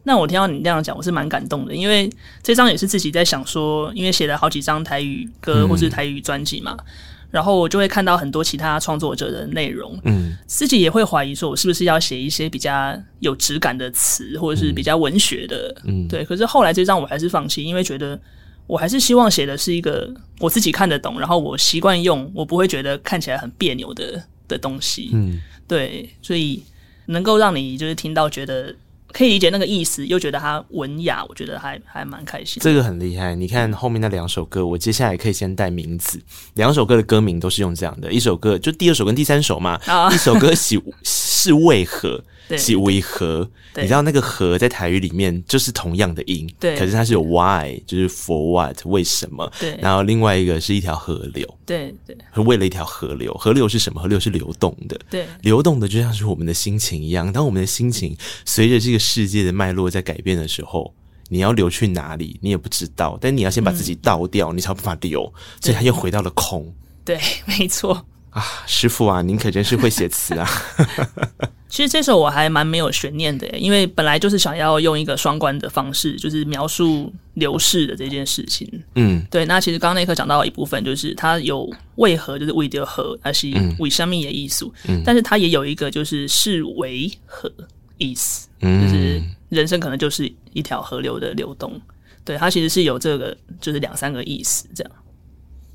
[0.05, 2.11] 那我听到你这样讲，我是蛮感动的，因为
[2.43, 6.75] 这张也是自己在想说，因为写了好几张台语歌或是台语专辑嘛。
[6.81, 6.95] 嗯
[7.31, 16.25] 然后我就会看到很多其他创作者的内容，嗯，自己也会怀疑说，我是不是要写一些比较有质感的词，或者是比较文学的，嗯，对。
[16.25, 18.19] 可是后来这张我还是放弃，因为觉得
[18.67, 26.09] 我还是希望写的是一个我自己看得懂，然后我习惯用，我不会觉得看起来很别扭的的东西，嗯，对。
[26.23, 26.63] 所以
[27.07, 28.75] 能够让你就是听到觉得
[29.17, 32.61] 可以理解那个意思，又觉得他文雅，我觉得还还蛮开心。
[32.63, 36.21] 这个很厉害，你看后面那两首歌，我接下来可以先带名字。
[36.53, 42.23] 两首歌的歌名都是用这样的，一首歌就第二首跟第三首嘛，啊、一首歌喜 是为何。
[42.57, 43.49] 是为何？
[43.77, 49.51] 你知道那个“何”在台语里面就是同样的音，对，可是它是有 “why”，就是 “for what”，为什么？
[49.61, 49.77] 对。
[49.83, 54.01] 然后另外一个是一条河流，对对，为了一条河流，河流是什么？
[54.01, 57.31] 河流是流动的，对，流动的就像是我们的心情一样。
[57.33, 60.95] 当我们的心情随着这个世界的脉络在改变的时候，
[61.29, 63.19] 你要流去哪里，你也不知道。
[63.21, 65.31] 但你要先把自己倒掉，嗯、你才有办法流，
[65.61, 66.75] 所以它又回到了空。
[67.05, 68.07] 对，没错。
[68.31, 70.49] 啊，师傅啊，您可真是会写词啊！
[71.69, 78.69] 其实这首我还蛮没有悬念的，因为本来就是想要用一个双关的方式，就是描述流逝的这件事情。
[78.95, 79.45] 嗯，对。
[79.47, 83.49] 那其实刚刚那刻讲到一部分，就是它有为何，就是为的何，而是
[83.79, 84.65] 为生命的意思。
[84.87, 87.53] 嗯，但是它也有一个就是是为何
[87.99, 91.79] 意思，就是人生可能就是一条河流的流动。
[92.25, 94.93] 对，它其实是有这个，就是两三个意思这样。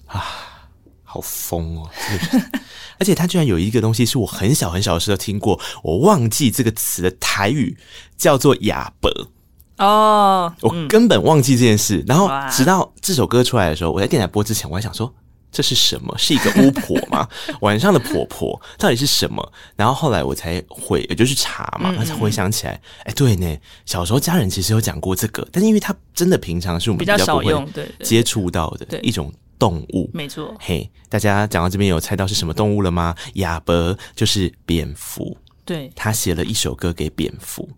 [0.08, 0.47] 啊。
[1.12, 1.89] 好疯哦！
[2.97, 7.76] 而且他居然有一个东西是我很小很小的时候听过，我忘记这个词的台语
[8.15, 9.10] 叫做哑巴
[9.86, 12.02] 哦，我根本忘记这件事。
[12.08, 15.13] 然后直到这首歌出来的时候，我在电台播之前，我还想说
[15.52, 16.17] 这是什么？
[16.17, 17.28] 是一个巫婆吗？
[17.60, 19.52] 晚上的婆婆到底是什么？
[19.76, 29.34] 然后后来我才回，也就是查嘛，才回想起来，哎，对呢，小时候家人其实有讲过这个，但是因为他真的平常是我们比较少用，对，接触到的一种。
[29.62, 33.15] 动物没错，嘿，大家讲到这边有猜到是什么动物了吗？
[33.36, 37.69] 亚伯就是蝙蝠，对，他写了一首歌给蝙蝠。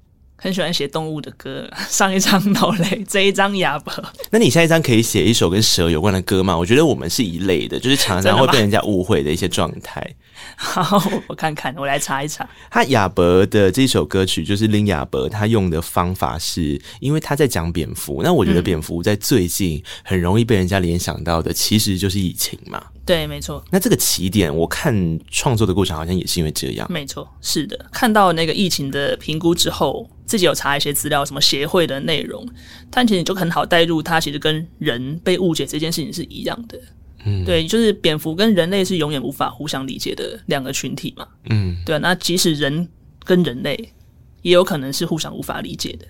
[0.43, 3.93] 很喜欢写动物的歌， 上一张脑雷，这一张哑伯。
[4.29, 6.57] 那你下一张可以写一首跟蛇有关的歌吗？
[6.57, 10.05] 我觉得我们是一类的，就是常常会被人家误会的一些状态。
[10.57, 12.47] 好，我看看，我来查一查。
[12.69, 18.21] 他哑伯的这首歌曲，就是林哑伯，他用的方法是因为他在讲蝙蝠。
[18.21, 22.83] 那我觉得蝙蝠在最近很容易被人家联想到的，其实就是疫情嘛。
[23.05, 23.63] 对，没错。
[23.71, 26.85] 那这个起点，我看创作的过程好像也是因为这样。
[26.91, 27.85] 没错，是的。
[27.93, 32.47] 看到那个疫情的评估之后，自己有查一些资料，什么协会的内容，
[32.89, 36.79] 但其实你就很好带入，它其实跟人被误解这件事情是一样的。
[37.25, 41.27] 嗯，对，就是蝙蝠跟人类是永远无法互相理解的两个群体嘛。
[41.49, 41.99] 嗯，对啊。
[41.99, 42.87] 那即使人
[43.23, 43.93] 跟人类，
[44.41, 46.07] 也有可能是互相无法理解的。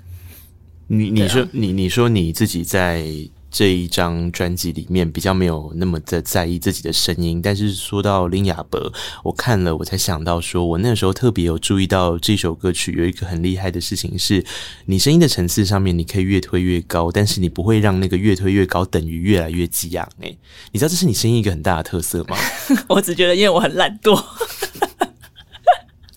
[0.87, 3.05] 你你说、啊、你你说你自己在。
[3.53, 8.91] 这一张专辑里面比较没有那么的在意自己的声音，但是说到林雅伯，
[9.23, 14.43] 我看了我才想到说，我那时候特别有注意到这首歌曲有一个很厉害的事情是，
[14.87, 20.09] 你声音的层次上面你可以越推越高，但是你不会让那个越推越高等于越来越激昂。
[20.21, 20.35] 诶，
[20.71, 22.35] 你知道这是你声音一个很大的特色吗？
[22.89, 24.19] 我只觉得因为我很懒惰。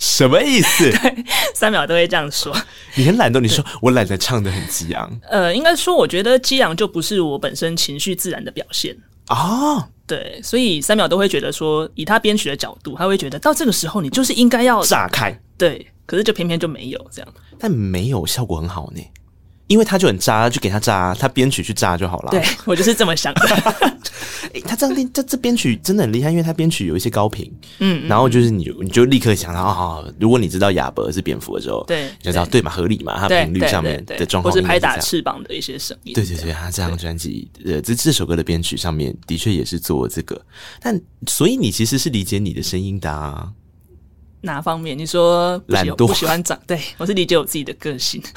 [0.07, 0.89] 什么意思？
[1.03, 2.57] 对，三秒都会这样说。
[2.95, 5.11] 你很懒惰，你说我懒得唱的很激昂。
[5.29, 9.37] 呃，应该说，我觉得激昂就不是我本身情绪自然的表现啊。
[9.37, 15.37] 哦、对，所以三秒都会觉得说，以他编曲的角度，他会觉得到这个时候你就是应该要炸开。
[15.59, 19.03] 对，可是就偏偏就没有这样，但没有效果很好呢。
[19.67, 22.31] 因为他就很渣，就给他渣，他编曲去渣就好了。
[22.31, 23.41] 对， 我就是这么想的。
[24.53, 36.15] 欸、他这样编，这这编曲真的很厉害，因为他编曲有一些高频，嗯，然后就是你，你就立刻想到啊、哦，如果你知道亚伯是蝙蝠的时候，对，你就知道对嘛，合理嘛，它频率上面的状况，或是拍打翅膀的一些声音。
[36.15, 40.41] 对对对，他这张专辑，呃，这这首歌的编曲上面的确也是做这个，
[40.81, 43.51] 但所以你其实是理解你的声音的啊。
[44.43, 44.97] 哪方面？
[44.97, 46.59] 你说懒惰，不喜欢长？
[46.67, 48.23] 对，我是理解我自己的个性。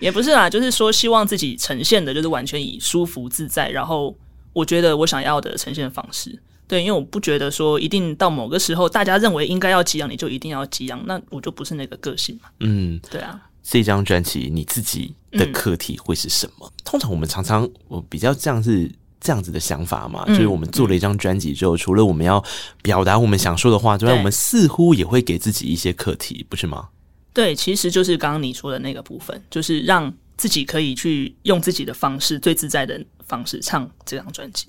[0.00, 4.16] 也不是啦，就是说希望自己呈现的，就是完全以舒服自在，然后
[4.52, 6.38] 我觉得我想要的呈现方式。
[6.68, 12.48] 对，因为我不觉得说一定到某个时候，大家认为应该要激昂，你就一定要激昂，那我就不是那个个性嘛。
[12.60, 13.40] 嗯，对啊。
[13.62, 16.66] 这张专辑你自己的课题会是什么？
[16.66, 22.42] 嗯、通常我们常常我比较这样是这样子的想法嘛，嗯、就是我们做了一张专辑之后，嗯、除了我们要
[22.82, 26.88] 表达我们想说的话之外，我们似乎也会给自己一些课题，不是吗？
[27.34, 34.66] 对，其实就是刚刚你说的那个部分，就是让自己可以去用自己的方式，最自在的方式唱这张专辑。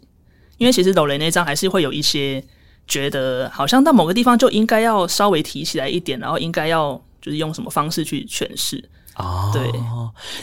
[0.58, 2.41] 因为其实抖雷那张还是会有一些
[2.88, 8.84] 觉得，好像到某个地方就应该要稍微提起来一点，然后应该要就是用什么方式去诠释。
[9.15, 9.69] 哦，对，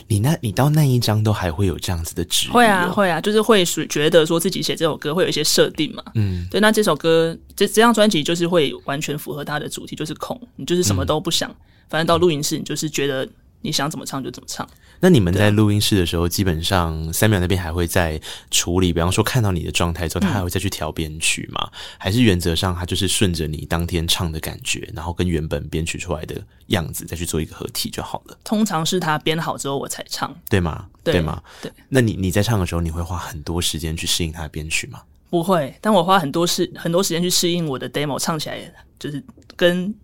[0.07, 2.53] 你那，你到那一张都还会有这样子的质疑？
[2.53, 6.03] 会啊，会啊，就是会觉得说自己写这首歌会有一些设定嘛。
[6.15, 11.51] 嗯，对，那这首歌这这张专辑就是会完全符合它的主题，就是空，你就是什么都不想。
[11.51, 11.57] 嗯
[11.91, 13.29] 反正到录音室，你就是觉得
[13.61, 14.67] 你想怎么唱就怎么唱。
[15.03, 21.71] 那你们在录音室的时候，基本上三秒那边还会再处理，比方说看到你的状态之后，他还会再去调编曲吗？
[21.73, 28.39] 嗯、还是原则上他就是顺着你当天唱的感觉，然后跟原本编曲出来的样子再去做一个合体就好了？
[28.45, 30.87] 通常是他编好之后我才唱，对吗？
[31.03, 31.43] 对，对吗？
[31.63, 31.73] 对。
[31.89, 35.01] 那你你在唱的时候，你会花很多时间去适应他的编曲吗？
[35.31, 38.61] 不会，但我花很多时很多时间去适应我的 demo 唱起来
[38.99, 39.23] 就是
[39.57, 39.95] 跟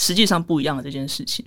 [0.00, 1.44] 实际上不一样的这件事情。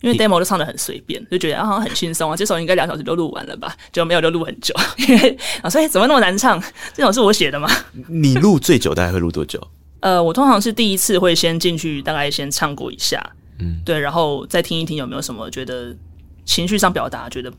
[0.00, 3.74] 因为 demo 都唱的很随便，就觉得啊好像很轻松啊，这首应该两小时就录完了吧？
[3.90, 4.74] 结果没有，就录很久。
[4.98, 6.62] 因 为啊，所以怎么那么难唱？
[6.92, 7.66] 这首是我写的吗？
[8.08, 9.58] 你录最久大概会录多久？
[10.00, 13.18] 呃，我通常是第一次会先进去，大概先唱过一下，
[13.60, 15.96] 嗯，对，然后再听一听有没有什么觉得
[16.44, 17.50] 情绪上表达觉得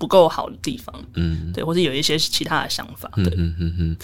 [0.00, 3.96] 不够好的地方，嗯，对，或者有一些其他的想法，对，嗯嗯嗯。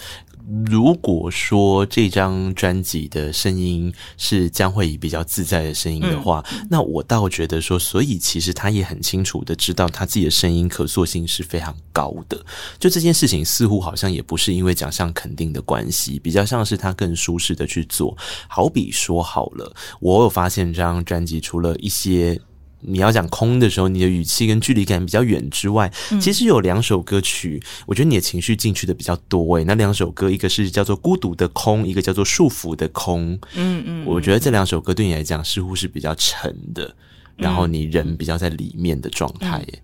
[0.66, 12.38] 如果说这张专辑的声音是将会以比较自在的声音的话，嗯，那我倒觉得说，所以其实他也很清楚的知道他自己的声音可塑性是非常高的。
[12.78, 18.16] 就这件事情，似乎好像也不是因为奖项肯定的关系，比较像是他更舒适的去做。
[18.46, 22.40] 好比说好了，我有发现这张专辑除了一些。
[22.80, 29.64] 你要讲空的时候，你的语气跟距离感比较远之外，嗯、其实有两首歌曲，我觉得你的情绪进去的比较多诶、欸。
[29.64, 33.36] 那两首歌，一个是叫做《孤独的空》，一个叫做《束缚的空》。
[33.54, 36.94] 嗯嗯，我觉得这两首歌对你来讲似乎是比较沉的，
[37.36, 39.82] 然后你人比较在里面的状态耶。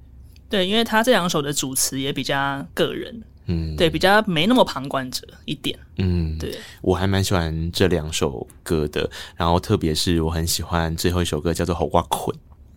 [0.48, 5.78] 对，因为他这两首的主词也比较个人，嗯，对，比较没那么旁观者一点。
[5.96, 12.36] 嗯，对，我还蛮喜欢这两首歌的，然后特别是我很喜欢最后一首歌，叫做《猴瓜捆》。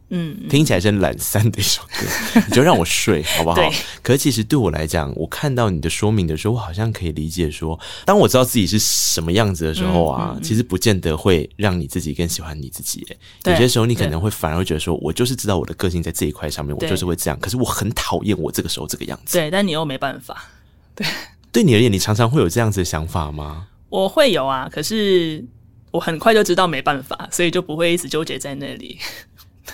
[0.09, 3.59] 嗯，听起来是懒散的一首歌， 你就让我睡好不好？
[4.03, 13.05] 可是其实对我来讲，我看到你的说明的时候，我好像可以理解说，当我知道自己是什么样子的时候啊，嗯嗯、其实不见得会让你自己更喜欢你自己。
[13.45, 17.39] 有些时候你可能会反而会觉得说，我就是知道我的个性在这一块上面，我就是会这样。
[17.39, 19.37] 可是我很讨厌我这个时候这个样子。
[19.37, 20.49] 对，但你又没办法。
[20.93, 21.07] 对，
[21.51, 23.67] 对你而言，你常常会有这样子的想法吗？
[23.89, 25.43] 我会有啊，可是
[25.91, 28.99] 我很快就知道没办法，所以就不会一直纠结在那里。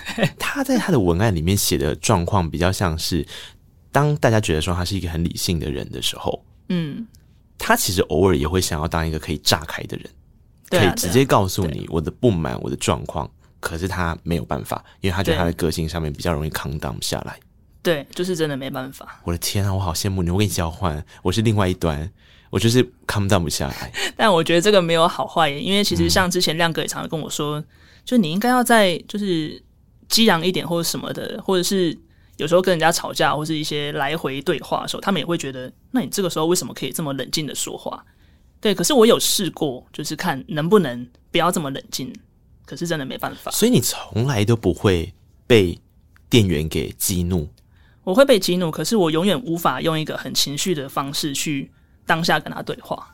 [0.38, 3.26] 他在他的文案里面写的状况比较像是，
[3.90, 7.06] 当大家觉得说他是一个很理性的人的时候，嗯，
[7.58, 10.10] 他其实偶尔也会想要当一个可以炸开的人，
[10.70, 13.30] 可以直接告诉你我的不满、我的状况。
[13.60, 17.38] 可是他没有办法，因为他觉得他的个性上面比较容易 calm down 下来。
[17.80, 19.20] 对，就是真的没办法。
[19.22, 20.30] 我的天啊，我好羡慕你！
[20.30, 22.10] 我跟你交换，我是另外一端，
[22.50, 23.92] 我就是 calm down 不下来。
[24.16, 27.64] 但我觉得这个没有好坏，因为其实像之前亮哥也常常跟我说，嗯、
[28.04, 29.62] 就你应该要在就是。
[30.12, 31.98] 激昂一点或者什么的，或者是
[32.36, 38.04] 有时候跟人家吵架，或是一些来回对话的时候，他们也会觉得，那你这个时候为什么可以这么冷静的说话？
[38.60, 42.14] 对，可是我有试过，就是看能不能不要这么冷静，
[42.66, 43.50] 可是真的没办法。
[43.50, 45.12] 所以你从来都不会
[45.46, 45.76] 被
[46.28, 47.48] 店员给激怒？
[48.04, 51.70] 我会被激怒，可是我永远无法用一个很情绪的方式去
[52.04, 53.08] 当下跟他对话。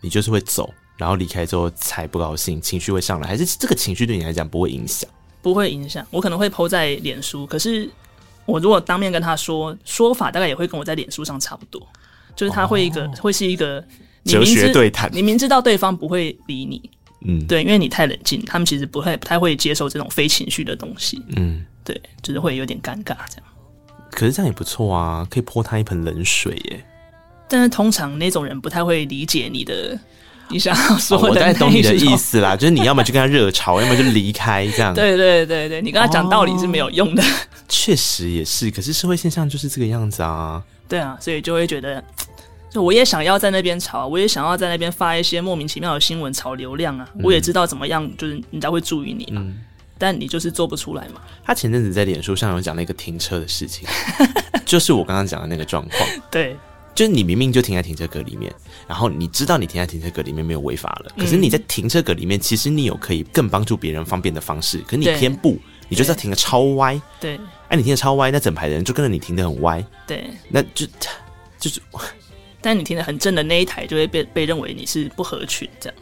[0.00, 5.10] 你就是会走，然后离开之后才不高兴，情绪会上来，还是这个情绪对你来讲不会影响？
[5.48, 7.46] 不会影响，我可能会 po 在脸书。
[7.46, 7.88] 可是
[8.44, 11.80] 我如果当面跟他说，说法大概也会跟我在脸书上差不多，
[12.36, 13.82] 就是他会一个、哦、会是一个
[14.24, 16.90] 你明知哲学对谈，你明知道对方不会理你，
[17.26, 23.44] 嗯，对，因为你太冷静，他们其实不会不太会接受这种非情绪的东西，嗯，对，就是会有点尴尬这样。
[24.10, 26.84] 可是这样也不错啊，可以泼他一盆冷水耶。
[27.48, 29.98] 但是通常那种人不太会理解你的。
[30.50, 34.94] 你想要说我大概懂你的意思啦，就是你要么就跟他热吵， 要么就离开这样。
[34.94, 37.22] 对对对对，你跟他讲道理是没有用的。
[37.68, 40.62] 确、哦、实也是，可是社会现象就是这个样子啊。
[40.88, 42.02] 对啊，所以就会觉得，
[42.70, 47.06] 就我也想要在那边吵，我也想要在那边发一些莫名其妙的新闻炒流量啊。
[47.14, 49.42] 嗯、我也知道怎么样，就是人家会注意你嘛。
[49.44, 49.58] 嗯、
[49.98, 51.20] 但你就是做不出来嘛。
[51.44, 53.86] 他前阵子在脸书上有讲那个停车的事情，
[54.64, 56.08] 就是我刚刚讲的那个状况。
[56.30, 56.56] 对。
[56.94, 58.52] 就是你明明就停在停车格里面，
[58.88, 65.58] 然后你知道你停在停车格里面没有违法了，可是你在停车格里面，其实你有可以更帮助别人方便的方式，可是你偏不，
[65.90, 66.98] 你就是要停的超歪。
[67.20, 69.84] 对，哎、啊，你停的超歪，那整排的人就跟着你停的很歪。
[70.06, 70.86] 对，那就
[71.58, 71.82] 就是，
[72.62, 75.98] 但你停的很正的那一台就会被被认为你是不合群这样。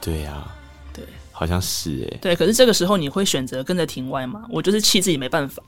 [0.00, 0.54] 对呀、啊，
[0.92, 1.02] 对，
[1.32, 2.18] 好像是哎。
[2.20, 4.44] 对，可是这个时候你会选择跟着停歪吗？
[4.50, 5.62] 我就是气自己没办法。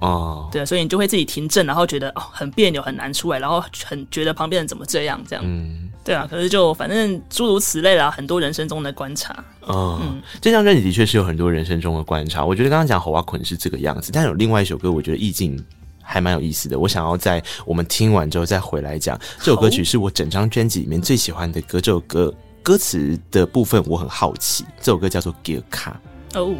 [0.00, 9.34] 哦，对，所以你就会自己停正，然后觉得哦很别扭很难出来，然后很觉得旁边人怎么这样这样，嗯，对啊，可是就反正诸如此类啦，很多人生中的观察。
[9.62, 12.44] 哦、嗯，这张专辑的确是有很多人生中的观察。
[12.44, 15.60] 我觉得刚刚讲《猴娃捆》是这个样子，但有另外一首歌，我觉得意境
[16.00, 16.78] 还蛮有意思的。
[16.78, 21.80] 我想要在我们听完之后再回来讲这首歌曲，是我整张专辑里面最喜欢的歌。
[21.80, 22.32] 这首歌
[22.62, 26.00] 歌词的部分我很好奇，这首歌叫做《给卡》
[26.40, 26.54] 哦。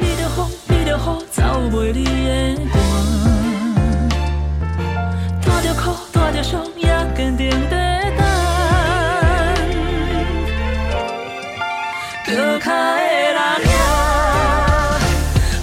[0.00, 1.22] 你的红，你的红
[1.70, 2.81] 袂离的
[12.32, 12.72] 脚脚的
[13.04, 13.68] 人影，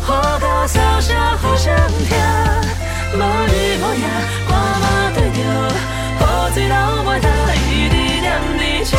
[0.06, 0.08] 雨
[0.40, 2.16] 甲扫声互相听，
[3.12, 3.18] 无
[3.48, 3.52] 日
[3.82, 4.06] 无夜，
[4.48, 4.50] 汗
[4.80, 5.38] 嘛对着
[6.20, 6.22] 雨
[6.54, 7.26] 水流袂干，
[7.58, 8.92] 一直念你这。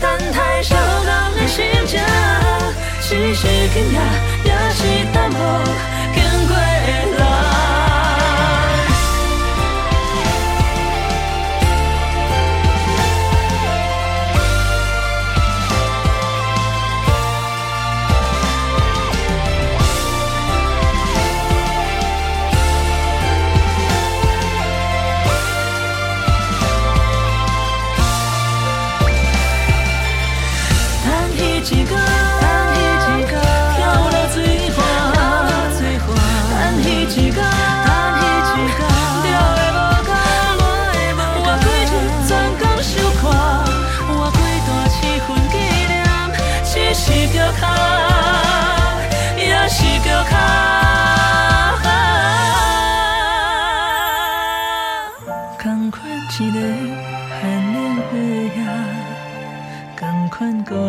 [0.00, 2.00] 等待相共的心情，
[3.00, 3.42] 是是
[3.74, 3.98] 惊讶，
[4.44, 4.78] 也是
[5.12, 5.36] 淡薄
[6.14, 6.54] 经过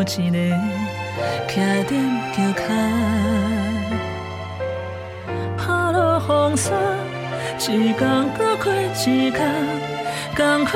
[0.08, 0.38] 一个
[1.48, 1.90] 徛踮
[2.32, 2.64] 桥脚，
[5.58, 6.72] 抛落风沙，
[7.58, 7.98] 一天
[8.38, 9.36] 过过一天，
[10.36, 10.72] 同款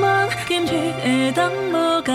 [0.00, 0.68] 梦，今日
[1.02, 2.14] 会当无同。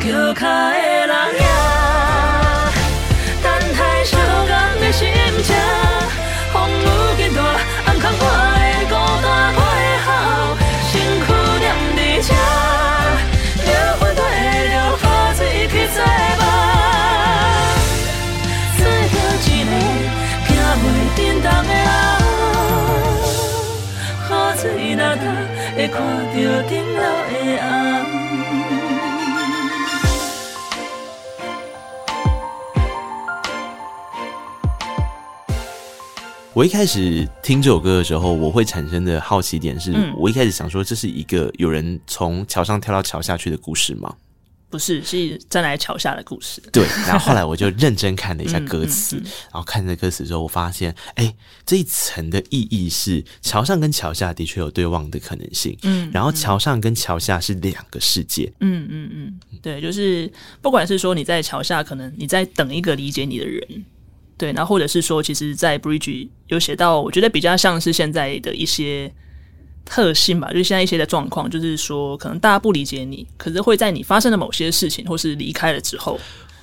[0.00, 0.83] 桥脚的
[26.68, 28.06] 顶楼的暗。
[36.52, 44.14] 我一开始听这首歌的时候，我会产生的好奇点是，嗯、我一开始想说，这是一个有人从桥上跳到桥下去的故事吗？
[44.74, 46.60] 不是，是站在桥下的故事。
[46.72, 51.32] 对，然后后来我就认真看了一下歌词，嗯嗯嗯、然后看这歌词之后，我发现，哎，
[51.64, 55.78] 这一层的意义是，桥上跟桥下的确有对望的可能性。
[55.84, 58.52] 嗯，然后桥上跟桥下是两个世界。
[58.58, 60.28] 嗯嗯嗯，对，就是
[60.60, 63.84] 不管是说你在桥下，可能你在等一个理解你的人。
[64.36, 69.14] 对，然后或者是说，其实，在 Bridge 有写到，我觉得比较像是现在的一些
[69.84, 76.18] 特性吧，就是现在一些的状况，就是说，可能大家不理解你，可是会在你发生的某些事情，或是离开了之后，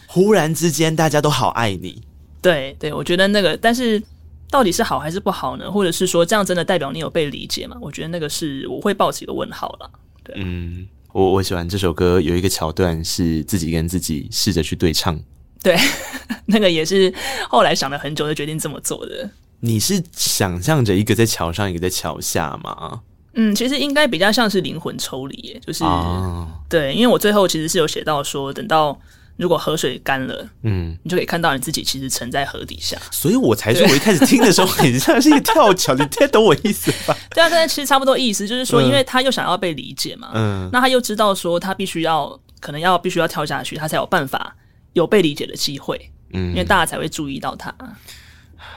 [0.08, 2.02] 忽然之间大家都好爱你。
[2.42, 4.02] 对对，我觉得那个，但是
[4.50, 5.72] 到底是好还是不好呢？
[5.72, 7.78] 或者是说，这样真的代表你有被理解吗？
[7.80, 9.90] 我觉得那个是我会抱起一个问号了。
[10.24, 15.20] 对，嗯，我我喜欢这首歌，有一个桥段是自己跟自己试着去对唱。
[15.62, 15.78] 对，
[16.48, 17.14] 那个也是
[17.48, 19.30] 后来想了很久，就决定这么做的。
[19.60, 23.02] 你是想象着一个在桥上，一个在桥下吗？
[23.34, 29.00] 嗯，其实应该比较像是灵魂抽离耶，就是、哦、对，因为我最后其实是有写到说，等到
[29.38, 32.98] 如果河水干了，嗯，你就可以看到你自己其实沉在河底下。
[33.12, 37.16] 所以我才说，我一开始听的时候 很像是一个跳桥，你听懂我意思吧？
[37.34, 44.56] 对啊，但是其实差不多意思，就是说，因为他又想要被理解嘛，嗯，那他又知道说他必须要，可能要必须要跳下去，他才有办法。
[44.94, 45.98] 有被理解的机会，
[46.34, 47.74] 嗯，因为大家才会注意到他。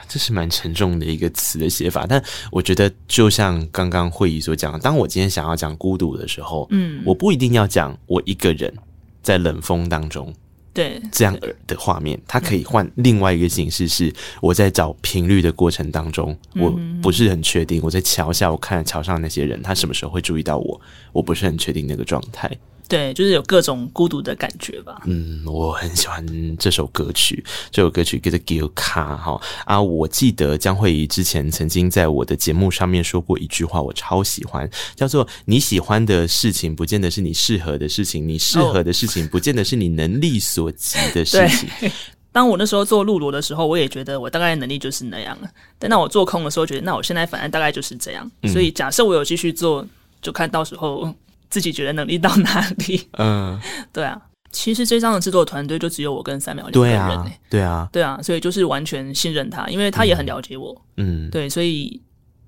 [0.07, 8.73] 这是蛮沉重的一个词的写法，但我觉得就像刚刚会议所讲的，当我今天想要讲孤独的时候，嗯，我不一定要讲我一个人
[9.21, 10.33] 在冷风当中，
[10.73, 11.01] 对。
[11.11, 11.37] 这样
[11.67, 20.79] 的画面，它可以换另外一个形式，是我在找频率的过程当中，我不是很确定我在桥下，我看桥上那些人，他什么时候会注意到我，
[21.11, 22.49] 我不是很确定那个状态。
[22.87, 25.01] 对，就是有各种孤独的感觉吧。
[25.05, 26.23] 嗯，我很喜欢
[26.57, 29.81] 这首歌曲，这首歌曲叫做《Gil 卡》哈啊！
[29.81, 41.67] 我记得江慧仪之前曾经在我的节目上面说过一句话，我超喜欢，叫做“你喜欢的事情，不见得是你适合的事情；你适合的事情，不见得是你能力所及的事情。
[41.81, 41.91] ”对，
[42.31, 45.35] 当我那时候做陆罗的时候，我也觉得我大概能力就是那样。
[45.79, 48.29] 但那我做空的时候，觉得那我现在反正大概就是这样。
[48.43, 49.83] 嗯、所以假设我有继续做，
[50.21, 51.11] 就看到时候。
[51.49, 53.07] 自己觉得能力到哪里？
[53.17, 53.59] 嗯，
[53.93, 54.19] 对啊，
[54.51, 62.01] 其实这张的制作团队就只有我跟三秒两个人、欸，对啊，对啊，对啊，所以就是完全信任他，因为他也很了解我，嗯，对，所以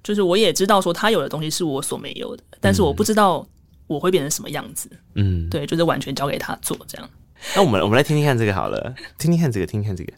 [0.03, 3.45] 就是我也知道说他有的东西是我所没有的，但是我不知道
[3.87, 7.09] 我会变成什么样子，嗯，对，就是完全交给他做这样。
[7.55, 10.13] 那我们我们来听听看这个好了，听听看这个，听听看这个。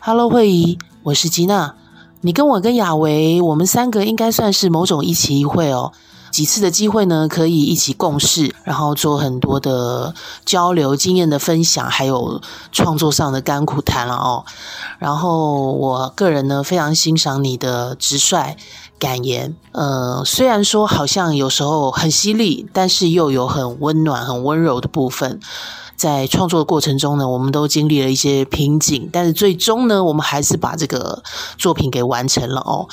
[0.00, 1.74] Hello，慧仪，我是吉娜。
[2.26, 5.92] 你跟我跟雅维，我们三个应该算是某种一期一会哦。
[6.30, 10.14] 几次的机会呢，可以一起共事，然后做很多的
[10.46, 12.40] 交流、经验的分享，还有
[12.72, 14.42] 创作上的甘苦谈了哦。
[14.98, 18.56] 然后我个人呢，非常欣赏你的直率、
[19.04, 19.54] 感言。
[19.72, 25.40] 呃，虽然说好像有时候很犀利，但是又有很温暖、很温柔的部分。
[25.96, 31.22] 在创作的过程中呢，我们都经历了一些瓶颈，但是最终呢，我们还是把这个
[31.56, 32.88] 作品给完成了哦。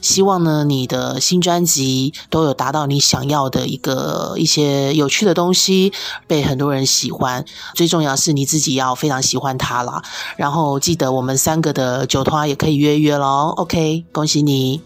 [0.00, 5.92] 希望呢，你的新专辑都有达到你想要的一个一些有趣的东西，
[6.26, 7.44] 被很多人喜欢。
[7.74, 10.02] 最重要是你自己要非常喜欢它啦。
[10.38, 13.52] 然后记得我们三个的酒托也可以约约喽。
[13.58, 14.80] OK，恭喜你！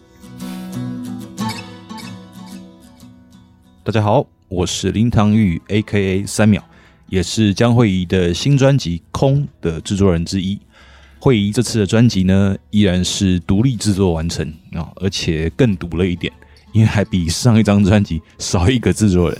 [3.85, 6.62] 大家好，我是林唐玉，AKA 三秒。
[7.09, 10.57] 也是江慧仪的新专辑《空》的制作人之一。
[11.18, 16.33] 慧仪这次的专辑呢，依然是独立制作完成啊，而且更独了一点，
[16.72, 19.37] 因为还比上一张专辑少一个制作人。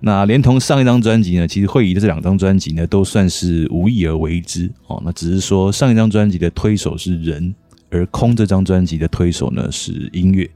[0.00, 5.00] 那连同上一张专辑呢，其实慧仪的这两张专辑呢，都算是无意而为之哦。
[5.02, 7.54] 那只是说上一张专辑的推手是人，
[7.88, 10.48] 而《空》这张专辑的推手呢是音乐。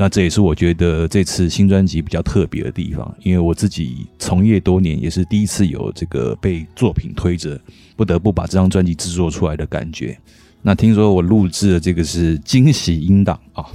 [0.00, 7.60] 那这也是我觉得这次新专辑比较特别的地方，因为我自己从业多年，也是第一次有这个被作品推着，
[7.96, 10.16] 不得不把这张专辑制作出来的感觉。
[10.62, 13.66] 那听说我录制的这个是惊喜音档啊，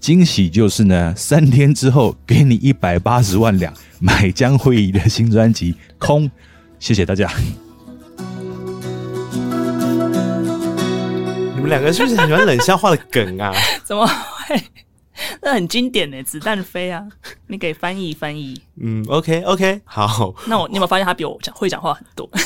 [0.00, 3.70] 惊喜就是呢，三天之后给你一百八十万两
[4.00, 6.26] 买江慧仪的新专辑《空》，
[6.78, 7.30] 谢谢大家。
[11.54, 13.52] 你们两个是不是很喜欢冷笑话的梗啊？
[13.84, 14.58] 怎么会？
[15.42, 17.06] 那很经典的子弹飞啊！
[17.46, 18.60] 你给翻译翻译。
[18.80, 20.34] 嗯，OK OK，好。
[20.46, 22.28] 那我你有没有发现他比我讲会讲话很多？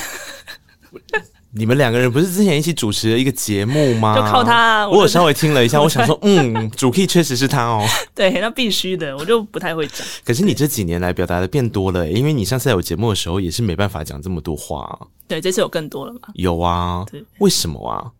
[1.52, 4.14] 你们两个人不是之前一起主持了一个节目吗？
[4.14, 4.88] 就靠他。
[4.88, 7.84] 我有稍微听了一下， 我想说，嗯，主 key 确实是他哦。
[8.14, 10.06] 对，那必须的，我就不太会讲。
[10.24, 15.08] 可是你这几年来表达的变多了，因为你上次有节目的时候也是没办法讲这么多话。
[15.26, 16.20] 对，这次有更多了吗？
[16.34, 17.04] 有啊。
[17.10, 18.12] 对，为什么啊？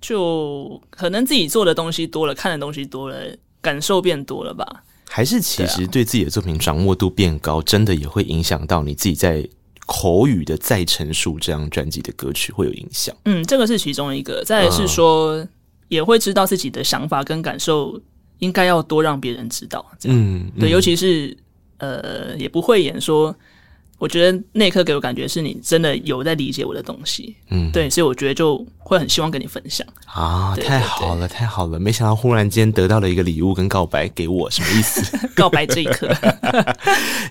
[0.00, 3.16] 就可能自己做的东西多了，看的东西多了。
[3.64, 4.84] 感受变多了吧？
[5.08, 9.48] 还是其实对自己的作品掌握度变高，真的也会影响到你自己在
[9.86, 13.16] 口语的再陈述这张专辑的歌曲会有影响。
[13.24, 14.42] 嗯，这个是其中一个。
[14.44, 15.46] 再来是说，
[15.88, 17.98] 也会知道自己的想法跟感受，
[18.40, 19.84] 应该要多让别人知道。
[19.98, 21.36] 这样，嗯，对，尤其是
[21.78, 23.34] 呃，也不会演说。
[23.98, 31.78] 我觉得那一刻给我感觉是你真的有在理解我的东西，嗯，对，所以我觉得就会很希望跟你分享啊，太好了，太好了！
[31.78, 35.16] 没想到忽然间得到了一个礼物跟告白给我，什么意思？
[35.34, 36.08] 告白这一刻，
[36.42, 36.76] 哎、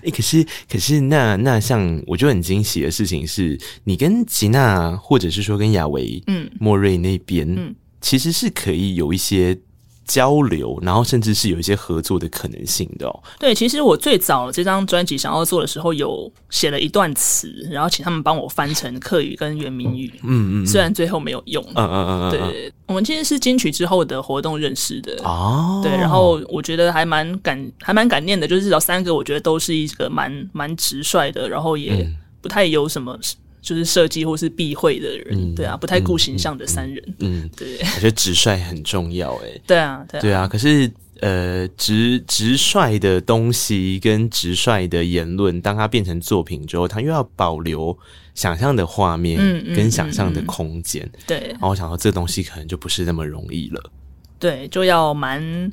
[0.04, 9.56] 欸，可是可是那那像我觉得很惊喜的事情是，你跟吉娜或者是说跟亚维，嗯，莫瑞那边，嗯，其实是可以有一些。
[10.04, 13.22] 交流，然后甚至是有一些合作的可能性的哦。
[13.38, 20.12] 对，其实我最早这张专辑想要做的时候，有写了一段词，然后请他们帮我翻成客语跟原民语。
[20.22, 21.64] 嗯嗯，虽然最后没有用。
[21.74, 22.30] 嗯嗯嗯嗯。
[22.30, 25.80] 对，我们其实是金曲之后的活动认识的哦。
[25.82, 32.06] 对，然后我觉得还蛮感还蛮感念的，就是至少三个，我觉得都是一个蛮蛮直率的，然后也
[32.40, 33.18] 不太有什么。
[33.64, 40.46] 就是设计或是避讳的人，嗯、对啊，不太顾形象的三人，嗯，嗯 对，我觉得直率很重要，哎， 对啊，对啊，对啊。
[40.46, 47.96] 可是，呃，直直率的东西跟直率的言论，当它变成作品之后，它又要保留
[48.34, 49.38] 想象的画面，
[49.74, 51.38] 跟想象的空间，嗯嗯嗯嗯，对。
[51.52, 53.90] 然后我想说，这东西可能就不是那么容易了，
[54.38, 55.72] 对，就要蛮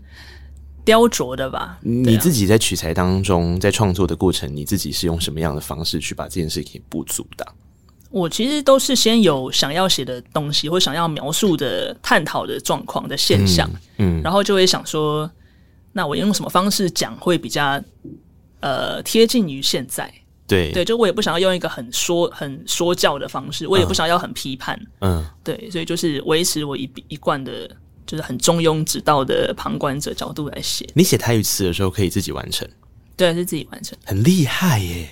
[0.85, 1.77] 雕琢的吧。
[1.81, 7.45] 你自己在取材当中，在创作的过程，你自己是用什么样的方式去把这件事情补足的？
[8.11, 15.29] 我其实都是先有想要写的东西，或想要描述的、探讨的状况的现象，嗯，嗯，然后就会想说，
[15.93, 17.81] 那我用什么方式讲会比较
[18.59, 20.13] 呃贴近于现在？
[20.45, 27.69] 对对，就我也不想要用一个很说很说教的方式，我也不想要很批判，嗯，对，所以就是维持我一一贯的，
[28.05, 30.85] 就是很中庸之道的旁观者角度来写。
[30.93, 32.67] 你写台语词的时候可以自己完成？
[33.15, 35.09] 对，是自己完成，很厉害耶！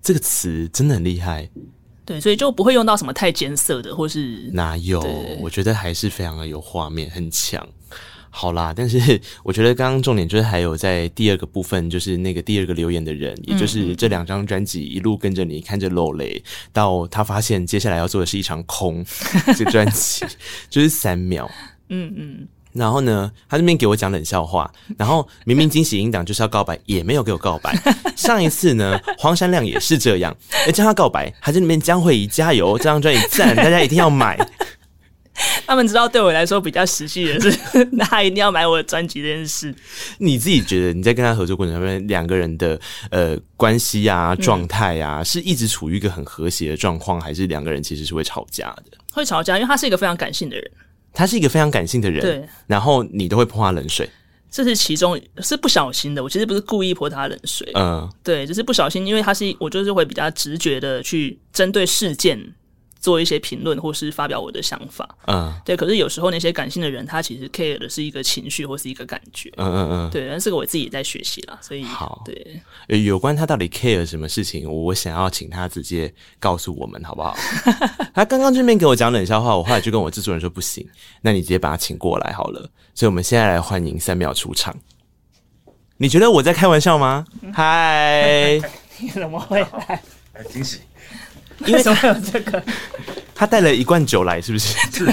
[0.00, 1.50] 这个词真的很厉害。
[2.12, 5.00] 对，所以就不会用到什么太艰涩的，或是哪有？
[5.40, 7.66] 我觉得还是非常的有画面，很强。
[8.34, 16.42] 好啦， 但是我觉得刚刚重点就是还有在第二个部分，就是那个第二个留言的人，嗯、也就是这两张专辑一路跟着你看着漏雷，
[16.72, 19.04] 到他发现接下来要做的是一场空，
[19.56, 20.24] 这专辑
[20.70, 21.50] 就是三秒。
[21.88, 27.76] 嗯嗯，然后呢，他那边给我讲冷笑话， 然后明明惊喜音档就是要告白，也没有给我告白。
[28.16, 30.34] 上一次呢，黄山亮也是这样，
[30.66, 34.38] 哎，叫他告白，还在那边江蕙怡加油，这张专辑赞， 大家一定要买。
[35.66, 39.74] 他们知道对我来说比较实际的是，那他一定要买我的专辑这件事。
[40.18, 42.78] 你自己觉得你在跟他合作过程中，两个人的
[43.10, 48.98] 呃关系啊、状态啊，是一直处于一个很和谐的状况，还是两个人其实是会吵架的？
[49.12, 50.70] 会吵架，因为他是一个非常感性的人。
[51.12, 52.48] 他是一个非常感性的人，对。
[52.66, 54.08] 然后你都会泼他冷水，
[54.50, 56.22] 这是其中是不小心的。
[56.22, 62.54] 我其实不是故意泼他冷水，嗯，对，就是不小心，因为他是我就是会比较直觉的去针对事件。
[63.02, 65.76] 做一些评论或是发表我的想法，嗯，对。
[65.76, 70.28] 可是有时候那些感性的人，他其实 care 的是一个情绪或是一个感觉，嗯嗯嗯，对。
[70.28, 72.62] 但这个我自己也在学习啦，所以好，对。
[73.02, 77.36] 有关他到底 care 什么事情，我想要请他直接告诉我们好不好？
[78.14, 80.88] 他刚刚这边给我讲冷笑话，我后来就跟我制作人说不行，
[81.22, 82.70] 那你直接把他请过来好了。
[82.94, 84.72] 所以我们现在来欢迎三秒出场。
[85.96, 87.24] 你觉得我在开玩笑吗？
[87.52, 88.60] 嗨，
[89.00, 89.68] 你 怎么会来
[90.34, 90.44] 来？
[90.44, 90.78] 惊喜。
[91.66, 92.62] 因为什么有这个？
[93.34, 94.76] 他带了一罐酒来，是不是？
[94.92, 95.06] 是。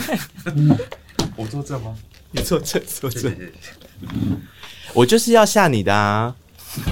[1.36, 1.95] 我坐这吗？
[2.32, 3.32] 你坐这，坐这。
[4.93, 6.34] 我就是要吓你的啊！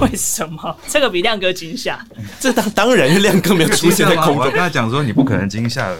[0.01, 0.75] 为什么？
[0.87, 2.03] 这个比亮哥惊吓。
[2.39, 4.37] 这当当然，亮哥没有出现在空中。
[4.37, 5.97] 我跟他讲说，你不可能惊吓了。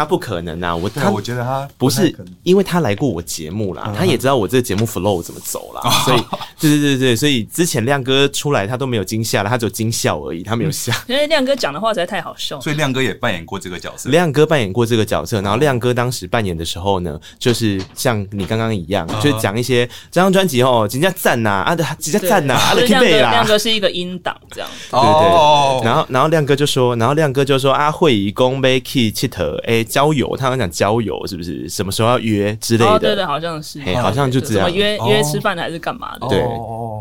[0.00, 0.74] 他不可能啊！
[0.74, 6.20] 我他我觉得他不是，因为他来过我节目啦，他也知道我这个节目 flow 怎么走啦，所以
[6.58, 10.90] 对对对对，所以之前亮哥出来他都没有惊吓了，他只有惊笑而已，他没有吓。
[11.06, 14.08] 因为亮哥讲的话实在太好笑，所以亮哥也扮演过这个角色。
[14.08, 30.60] 亮哥扮演过这个角色，然后亮哥当时扮演的时候呢，就是像你刚刚一样，就是讲一些这张专辑哦，人家赞呐啊，人家赞呐，啊，亮哥亮哥是一个音档这样，对对，然后然后亮哥就说，然后亮哥就说啊，会以公杯 key 七头哎交友，他。
[30.60, 31.66] 讲交友是不是？
[31.70, 32.90] 什么时候要约之类的？
[32.90, 36.28] 哦，对对，好像是，好像就这样约约吃饭还是干嘛的？
[36.28, 36.44] 对，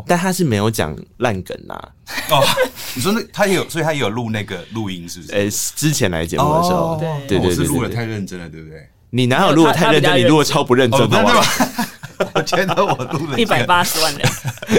[0.08, 1.74] 但他是没有讲烂梗呐。
[2.30, 2.42] 哦，
[2.96, 5.34] 你说那他也有，所以他也有录那个录音，是不是？
[5.34, 8.88] 呃，之前来节目的时候，对对对，是录的太认真了，对不对？
[9.10, 10.18] 你哪有录的太认真？
[10.18, 11.34] 你录的超不认真的吗？
[11.36, 11.86] 我
[12.56, 14.28] 觉得我录了一百八十万人。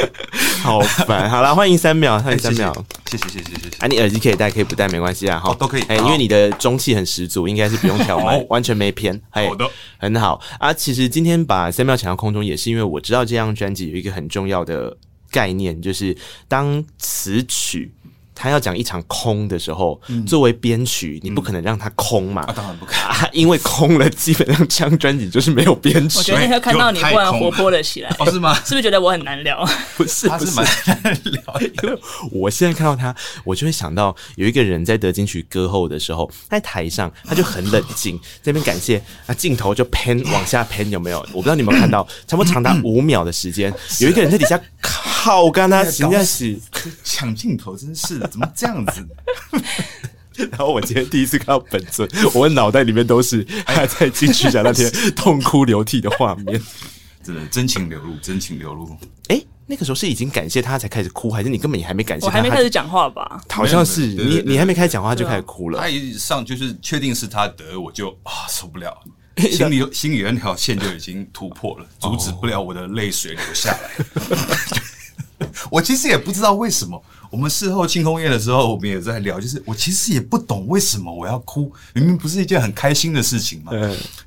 [0.62, 2.72] 好烦，好了，欢迎三秒，欢迎三秒，
[3.06, 3.76] 谢谢谢谢谢谢。
[3.78, 5.82] 啊，你耳机可以戴，可以不戴，没关系啊，好，都可以。
[5.88, 9.18] 哎，因为你的中气很十足，应该是不用调麦，完全没偏。
[9.30, 9.68] 好的，
[9.98, 10.72] 很好啊。
[10.72, 14.96] 其实今天把三秒抢到空中，也是因为我知道这张专辑有一个很重要的
[15.30, 16.16] 概念，就是
[16.46, 17.92] 当词曲。
[18.40, 22.42] 他要讲一场空的时候，作为编曲，你不可能让他空嘛？
[22.56, 26.16] 当然不可能，因为空了，基本上这张专辑就是没有编曲。
[26.16, 28.54] 我觉得他看到你忽然活泼了起来，哦，是吗？
[28.64, 29.62] 是不是觉得我很难聊？
[29.98, 31.60] 不是，不是蛮难聊。
[31.82, 31.98] 因为
[32.32, 33.14] 我现在看到他，
[33.44, 41.18] 我就会想到有一个人在得金曲歌后的时候，在台上他就很冷静， 这边感谢啊，镜头就偏往下偏，有没有？
[41.32, 46.58] 我不知道你有没有看到，差不多长达五秒的时间，有一个人在底下靠，我跟他人家是
[47.04, 48.29] 抢镜头，真是的。
[48.30, 49.06] 怎么这样子？
[50.50, 56.62] 然后我今天第一次看到本尊，我脑袋里面都是他在金曲奖那天痛哭流涕的画面，
[57.22, 58.88] 真的真情流露，真情流露。
[59.28, 62.28] 哎、欸，那个时候是已经感谢他才开始哭，还是你根本也还没感谢他？
[62.28, 63.42] 我还没开始讲话吧？
[63.50, 65.78] 好像是你，你还没开始讲话就开始哭了。
[65.78, 68.96] 他一上就是确定是他得，我就啊受不了，
[69.36, 73.90] 心里心里那条线就已经突破了，阻止不了我的泪水流下来。
[75.70, 83.72] 我其实也不知道为什么，我们事后庆功宴的时候，我们也在聊，就是我其实也不懂为什么我要哭，明明不是一件很开心的事情嘛，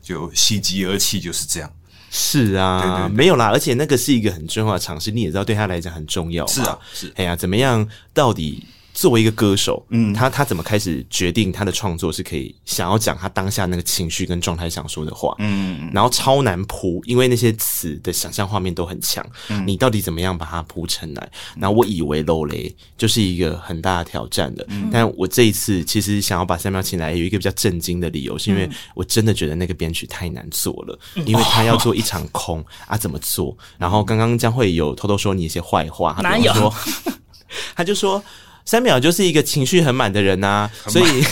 [0.01, 1.71] 就喜极而泣就是这样。
[2.09, 6.45] 是啊，对对对，没有啦，而且那个是一个很重要的尝试，你也知道对他来讲很重要。
[6.47, 7.87] 是啊，是，哎呀，怎么样？
[8.13, 8.65] 到底？
[8.93, 21.29] 作为一个歌手，嗯，他他怎么开始决定他的创作是可以想要讲他当下那个情绪跟状态想说的话，嗯，然后超难铺，因为那些词的想象画面都很强，嗯，你到底怎么样把它铺成来？
[21.57, 33.57] 然后我以为漏雷就是一个很大的挑战的，嗯，但我这一次其实想要把三秒请来，有一个比较震惊的理由，是因为我真的觉得那个编曲太难做了，因为他要做一场空啊，怎么做？
[33.79, 36.73] 然后刚刚将会有偷偷说你一些坏话，他比如说，
[37.75, 38.23] 他就说。
[38.65, 41.23] 三秒就是一个情绪很满的人呐、啊，所以。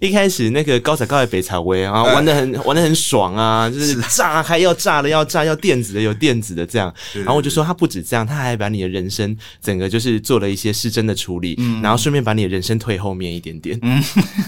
[0.00, 14.02] 一开始那个高彩高在北彩威啊，玩的很玩的很爽啊，就是炸开要炸了要炸要电子的有电子的这样，然后我就说他不止这样，他还把你的人生整个就是做了一些失真的处理，然后顺便把你的人生退后面一点点，嗯，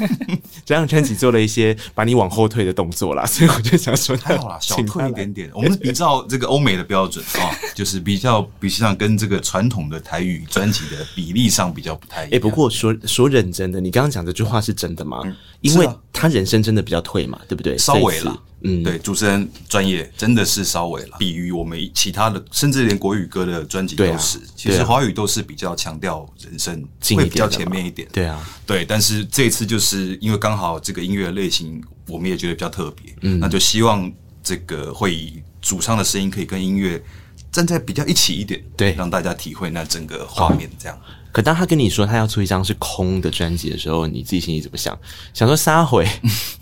[0.64, 12.36] 这样专辑做了一些把你往后退的动作啦， 所以我就想说太好了， 小退一点点，我们比照这个欧美的标准啊，就是比较比较上跟这个传统的台语专辑的比例上比较不太一样。
[12.36, 15.20] 哎，不过说说认真的，你刚刚讲这句话是真的吗？
[15.60, 17.76] 因为他人生真的比较退嘛，对不对？
[17.76, 24.40] 稍微这一次啦，嗯，对，主持人专业真的是稍微了，比于我们其他的，甚至连国语歌的专辑都是。
[24.56, 26.84] 其实华语都是比较强调人生，
[27.16, 28.08] 会比较前面一点。
[28.12, 34.10] 对啊，对，但是这一次就是因为刚好这个音乐类型，我们也觉得比较特别，嗯，那就希望
[34.42, 37.02] 这个会以主唱的声音可以跟音乐
[37.50, 38.92] 站在比较一起一点，对。
[38.94, 40.98] 让大家体会那整个画面这样。
[41.32, 44.98] 可当他跟你说他要出一张是空的专辑的时候，你自己心里怎么想？
[45.34, 46.08] 想说撒回，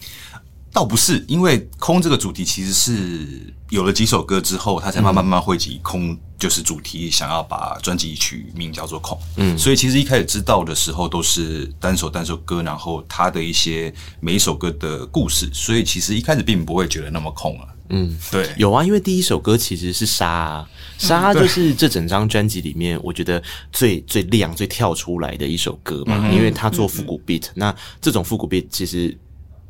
[0.73, 9.19] 倒不是，因为空这个主题其实是有了几首歌之后，他才慢慢慢慢汇集空就是主题，想要把专辑取名叫做空。
[9.37, 17.69] 嗯，所以其实一开始知道的时候都是单首单首歌，然后他的一些每一首歌的故事，所以其实一开始并不会觉得那么空了。
[17.89, 20.69] 嗯，对，有啊，因为第一首歌其实是沙、啊，
[20.99, 23.43] 沙就是这整张专辑里面我觉得
[23.73, 29.17] 最最亮、最跳出来的一首歌嘛，因为他做复古 beat，那这种复古 beat 其实。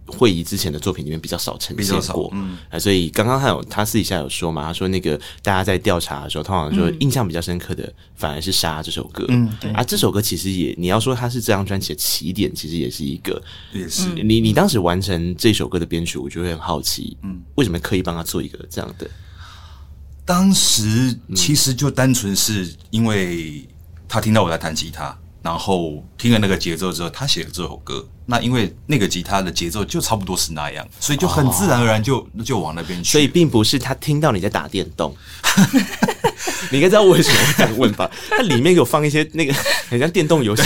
[0.09, 14.09] 会以之前的作品里面比较少呈现过，嗯啊，所以刚刚他有他私底下有说嘛，他说那个大家在调查的时候，通常说印象比较深刻的反而是《沙》这首歌，嗯，对啊，这首歌其实也你要说它是这张专辑的起点，其实也是一个，也是。
[14.23, 19.11] 你你当时完成这首歌的编曲，我就会很好奇，嗯，为什么刻意帮他做一个这样的？
[20.27, 23.67] 当时其实就单纯是因为
[24.09, 28.05] 他听到我在弹吉他，然后听了那个节奏之后，他写了这首歌。
[28.29, 33.13] 那因为那个吉他的节奏就差不多是那样，所以就很自然而然就、 哦、就往那边去。
[33.13, 35.17] 所以并不是他听到你在打电动，
[36.73, 38.11] 你应该知道为什么会这样问吧？
[38.29, 39.55] 它里面有放一些那个
[39.89, 40.65] 很像电动游戏，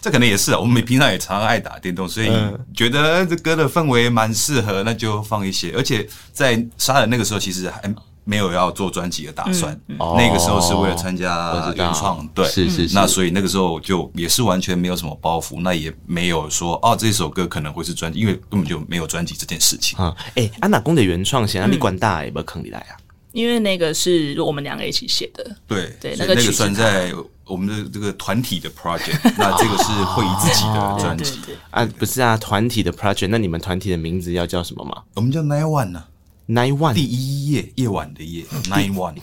[0.00, 0.58] 这可能也是啊。
[0.58, 2.32] 我们平常也常常爱打电动，所以
[2.74, 5.72] 觉得这歌的氛围蛮适合，那就放一些。
[5.76, 7.94] 而且在杀人那个时候，其实还。
[8.24, 12.94] 没有要做专辑的打算，嗯、那个时候是为了参加原创，对，是是是。
[12.94, 19.98] 那所以那个时候就也是完全没有什么包袱，那也没有说哦这首歌可能会是专辑，因为根本就没有专辑这件事情。
[19.98, 22.96] 啊、嗯，哎、欸，安娜公的原创写，你管大也不坑你来啊？
[23.32, 27.10] 因为那个是我们两个一起写的，对对，那个那个算在
[27.46, 35.02] 我们的这个团体的 project，那这个是会议自己的 专辑啊，不是啊，团体的 project，那你们团体的名字要叫什么吗？
[35.14, 36.04] 我们叫 Nine One 呢。
[36.52, 39.16] Nine One 第一夜夜晚的夜，Nine One，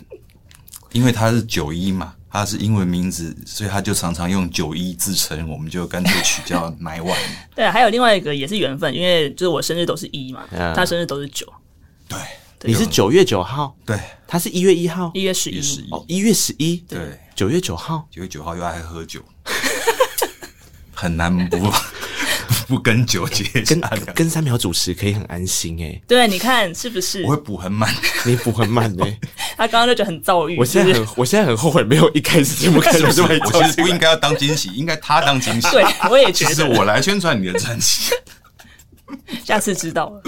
[0.92, 7.16] 因为他是九一嘛，他是英文名字，所以他就常常用九一自称，我们就干脆取叫 Nine One。
[7.54, 10.44] 对，还有另外一个也是缘分，因为就是我生日都是一嘛，
[10.76, 11.46] 他生日都是九。
[12.08, 12.18] 对，
[12.64, 19.24] 你是九月九号，对，他是一月一号，一月十一，哦，一月十一，对，九月九号，九月九号又爱喝酒，
[20.96, 21.58] 很难不。
[22.70, 23.82] 不跟九姐，跟
[24.14, 26.02] 跟三秒主持可以很安心哎、欸。
[26.08, 27.24] 对，你看是不是？
[27.24, 27.92] 我会补很慢，
[28.24, 29.20] 你补很慢哎、欸。
[29.58, 30.56] 他刚刚就觉得很躁郁。
[30.60, 35.68] 我现在很，我现在很后悔没有一开始节目开始 我其实不应该要当惊喜，应该他当惊喜。
[35.72, 36.54] 对，我也觉得。
[36.54, 38.14] 是我来宣传你的专辑。
[39.44, 40.22] 下次知道了。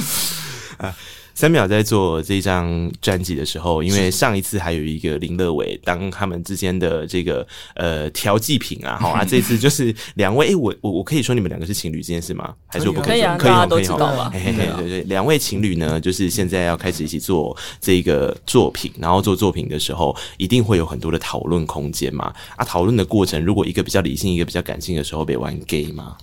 [0.79, 0.97] 啊。
[1.33, 12.53] 三秒在做这张专辑的时候，因为上一次还有一个林乐伟当他们之间的这个呃调剂品啊，好啊， 这次就是两位，我我我可以说你们两个是情侣这件事吗？
[12.67, 13.11] 还是我不可以？
[13.11, 14.29] 可以啊，可以大家都知道吧？
[14.33, 22.33] 嘿嘿嘿，对对，两位情侣呢，就是现在要开始一起做这个作品，然后做作品的时候，一定会有很多的讨论空间嘛。
[22.55, 26.15] 啊，讨论的过程，如果一个比较理性，一个比较感性的时候，被玩 gay 吗？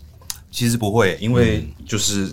[0.50, 2.32] 其实不会，因为就是。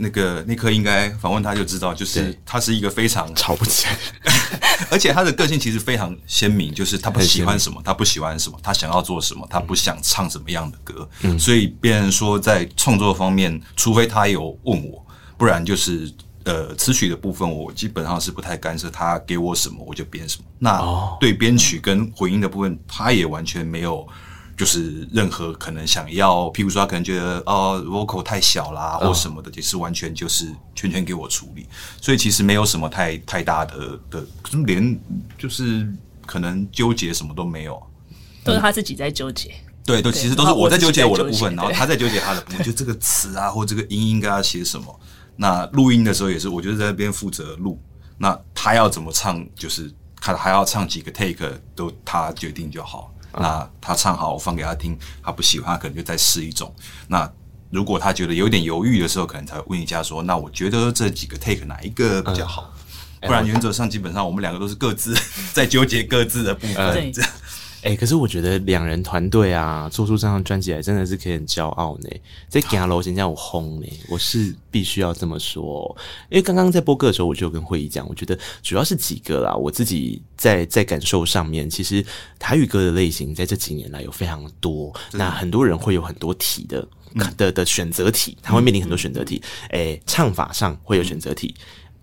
[0.00, 3.98] 那个那颗应该访问他就知道，就是他是一个非常吵不起来，
[4.90, 11.08] 而且他的个性其实非常鲜明，就是他不喜欢什么，他不喜欢什么，他想要做什么，他不想唱什么样的歌。
[11.22, 15.04] 嗯，所以别人说在创作方面，除非他有问我，
[15.36, 16.12] 不然就是
[16.44, 20.44] 呃词曲的部分，我基本上是不太干涉，他给我什么我就编什么。
[20.60, 20.80] 那
[21.18, 24.06] 对编曲跟混音的部分，他也完全没有。
[24.58, 31.64] 就是任何可能想要，譬如说他可能觉得哦，vocal 太小啦，或什么的，也是完全就是全权给我处理，
[32.00, 34.26] 所以其实没有什么太太大的的，
[34.66, 35.00] 连
[35.38, 35.88] 就是
[36.26, 37.80] 可能纠结什么都没有，
[38.42, 39.54] 都是他自己在纠结。
[39.86, 45.00] 对，都其实都是我在纠结我的部分，然后他在纠结他的部分，就这个词啊，或这个音应该要写什么。
[45.36, 47.80] 那录音的时候也是，我就是在那边负责录，
[48.18, 49.88] 那他要怎么唱，就是
[50.20, 53.14] 他还要唱几个 take，都他决定就好。
[53.32, 54.98] 那他唱好，我放给他听。
[55.22, 56.74] 他不喜欢，他可能就再试一种。
[57.08, 57.30] 那
[57.70, 62.72] 如果他觉得有点犹豫的时候，可能才会问一下说：“那我觉得这几个 take 哪一个比较好？”
[63.20, 65.12] 不然原则上基本上我们两个都是各自
[65.52, 67.12] 在纠结各自的部分。
[67.12, 67.30] 这样
[67.82, 72.08] 哎、欸，可是我觉得两人团队啊，做出这张专辑来真的是可以很骄傲呢。
[72.48, 75.96] 在顶楼现在我轰呢，我是必须要这么说。
[76.28, 79.54] 因为刚刚在播歌的时候，我就跟慧仪讲，我觉得主要是几个啦。
[79.54, 82.04] 我自己在在感受上面，其实
[82.38, 89.40] 台语歌的类型在这几年来有非常多，那很多人会有很多题的、嗯、的的选择题，他会面临很多选择题。
[89.70, 91.54] 哎、欸，唱法上会有选择题。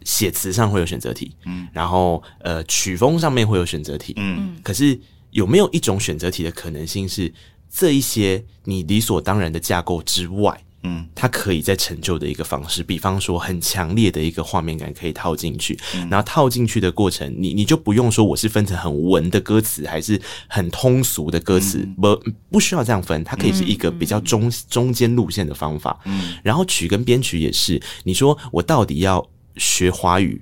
[0.05, 4.95] 写词上会有选择题，嗯，然后呃曲风上面会有选择题，嗯，可是
[5.35, 7.31] 有没有一种选择题的可能性是
[7.69, 29.23] 这一些你理所当然的架构之外，嗯，它可以再成就的一个方式，比方说很强烈的一个画面感可以套进去，嗯，然后套进去的过程，你你就不用说我是分成很文的歌词还是很通俗的歌词，不，嗯，不需要这样分，它可以是一个比较中中间路线的方法，嗯，然后曲跟编曲也是，你说我到底要。
[29.57, 30.41] 学华语，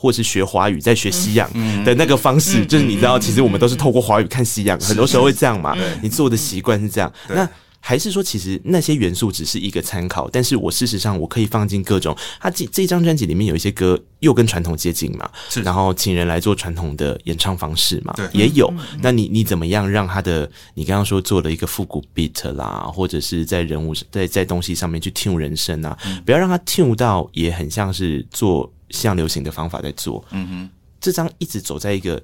[0.00, 1.46] 或是学华语在学西洋
[1.84, 5.76] 的那个方式，嗯、就是你知道，其实我们都是透过华语看西洋，很多时候会这样嘛。
[6.00, 7.46] 你做的习惯是这样，那
[7.82, 12.14] 还是说，其实那些元素只是一个参考，但是我事实上我可以放进各种。
[12.38, 15.28] 他这这张专辑里面有一些歌又跟传统接近嘛，
[15.64, 18.70] 然后请人来做传统的演唱方式嘛，也有。
[19.02, 20.50] 那你你怎么样让他的？
[20.74, 25.96] 你刚刚说做了一个复古 beat 啦，或者是在人物在在东西上面去 tune 人生啊，
[26.26, 30.24] 不要让他 tune 到也很像是做像流行的方法在做。
[30.30, 30.70] 嗯哼。
[31.02, 32.22] 这张一直走在一个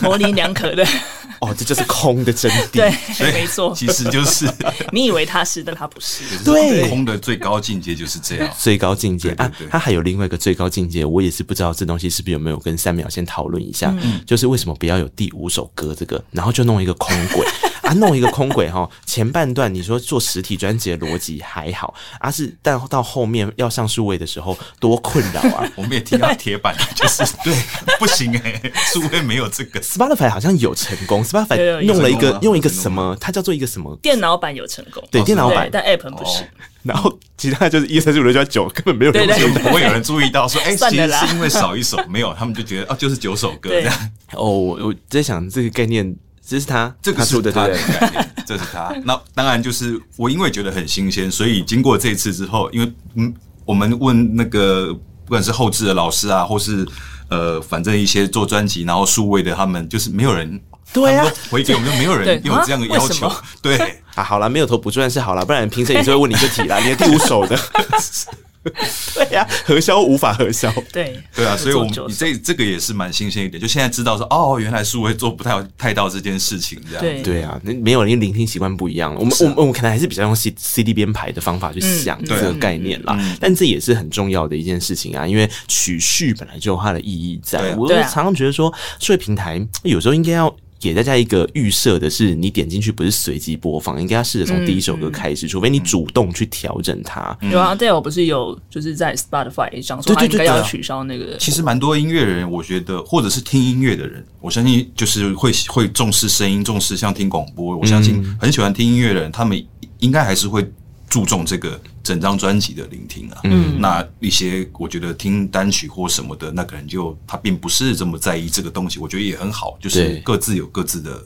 [0.00, 0.84] 模棱两可的
[1.38, 2.70] 哦，这就是空的真谛。
[2.72, 4.44] 对，没错，其实就是
[4.90, 6.24] 你以为他是，但他不是。
[6.44, 8.52] 对，空的最高境界就是这样。
[8.58, 17.46] 最高境界啊，他还有另外一个最高境界，我也是不知道这东西是不是有没有跟三秒先讨论一下，就是为什么不要有第五首歌这个，然后就弄一个空轨。
[17.92, 25.68] 啊，弄一个空轨哈， 前半段你说做实体专辑的逻辑还好，而、啊、是但到后面要上数位的时候多困扰啊！
[25.76, 27.54] 我们也听到铁板，就是对，
[27.98, 29.80] 不行哎、欸， 数位没有这个。
[29.80, 36.44] Spotify 好像有成功，Spotify 弄了一个用一个什么，它叫做一个什么电脑版有成功，对，电脑版，但 App 不是。
[36.82, 44.10] 然后其他就是一三四五六七八九，根本没有人对对对，不会有人注意到说，哎、欸，其实是因为少一首，没有，他们就觉得哦，就是九首歌这样。
[44.32, 46.14] 哦，我在想这个概念。
[46.52, 48.94] 这是他，这个是他的概念，这是他。
[49.04, 53.32] 那当然就是我，因为觉得很新鲜，所以经过这次之后，因为嗯，
[53.64, 56.86] 我们问那个不管是后置的老师啊，或是
[57.30, 60.60] 呃，反正一些做专辑然后数位的，他们就是没有人，
[60.92, 63.32] 对啊，回给我们就没有人有这样的要求，
[63.62, 63.78] 对
[64.14, 67.58] 啊，好了，没有头不赚是好了，不然评审也是会问你这题啦， 你的第五首的。
[68.62, 70.72] 对呀、啊，核销无法核销。
[70.92, 77.00] 对对啊，所以我们你这这个也是蛮新鲜一点，就现在知道说哦，原来数位做不太太到这件事情这样。
[77.00, 83.16] 对对啊，那没有人聆听习惯不一样了，我们、啊、我们我们可能还是比较用 C C D 编排的方法去想这个概念啦。
[83.18, 87.58] 嗯、但这也是很重要的一件事情啊，因为曲序本来就有它的意义在。
[87.70, 90.54] 啊、我常常觉得说，数位平台有时候应该要。
[90.82, 97.38] 给大家一个预设的是，你点进去不是随机播放，应该要试着从第一首歌开始，除非你主动去调整它。
[97.52, 101.36] 有啊，Dale 不是有就是在 Spotify 上说他应该要取消那个。
[101.38, 107.76] 其实蛮多音乐人，我觉得或者是听音乐的人，我相信就是会会重视声音，重视像听广播。
[107.76, 109.64] 我相信很喜欢听音乐的人，他们
[110.00, 110.68] 应该还是会
[111.08, 111.80] 注重这个。
[112.02, 121.24] 整张专辑的聆听啊，嗯，那一些我觉得听单曲或什么的，那可能就他并不是这么在意这个东西，我觉得也很好，就是各自有各自的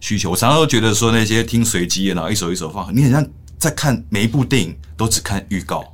[0.00, 0.30] 需求。
[0.30, 3.26] 我常常都觉得说那些听随机，然后一首一首放，你很像
[3.58, 5.84] 在看每一部电影都只看预告，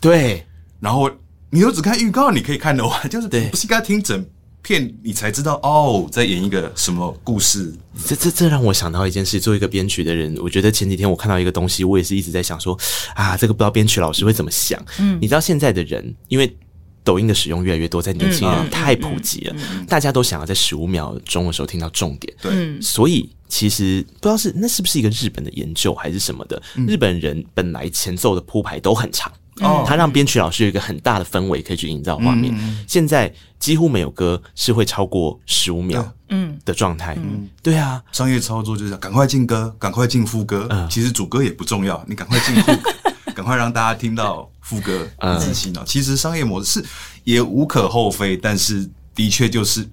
[0.00, 0.46] 对，
[0.80, 1.10] 然后
[1.50, 4.24] 你又只看预告，你可以看的话，就是不是应该听整。
[4.66, 7.72] 片你才知道哦，在演一个什么故事？
[8.04, 9.38] 这这这让我想到一件事。
[9.38, 12.76] 作为一个编曲的人，我觉得前几天我看到一个东西，我也是一直在想说
[13.14, 14.84] 啊，这个不知道编曲老师会怎么想。
[14.98, 16.52] 嗯，你知道现在的人，因为
[17.04, 19.54] 抖音的使用越来越多，在年轻人太普及了，
[19.86, 22.34] 大家都想要在十五秒钟的时候听到重点。
[22.42, 29.30] 对，所以其实不知道是那是不是一个日本的研究还是什么的，日本人本来前奏的铺排都很长。
[29.60, 32.54] 哦，他让编曲老师有一个很大的氛围可以去营造画面。
[32.58, 37.14] 嗯、现在几乎没有歌是会超过十五秒，嗯的状态。
[37.16, 40.66] 嗯，对啊，商业操作就是赶快进歌，赶快进副歌。
[40.70, 42.94] 嗯，其实主歌也不重要，你赶快进副歌，
[43.34, 45.84] 赶快让大家听到副歌，自己洗脑。
[45.84, 46.86] 其实商业模式是
[47.24, 49.88] 也无可厚非，但是的确就是。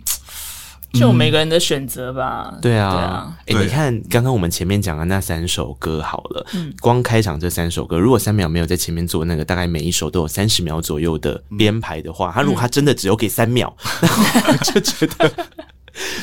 [0.94, 2.50] 就每个人的选择吧。
[2.54, 15.32] 嗯、对啊，哎，你看刚刚我们前面讲的那三首歌好了，嗯，光开场这三首歌，如果三秒没有在前面做那个，大概每一首都有三十秒左右的编排的话，他、嗯、如果他真的只有给三秒，然后我就觉得，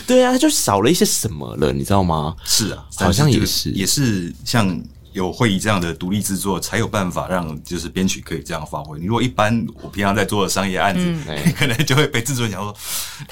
[0.07, 2.37] 对啊，就少了一些什么了，你知道吗？
[2.45, 4.81] 是啊，好像也是，也是像。
[5.13, 8.99] 有会以这样的独立制作，才有办法让就是编曲可以这样发挥。
[8.99, 12.75] 你如果一般我平常在做的商业案子，嗯、 可能就会被制作人讲说：“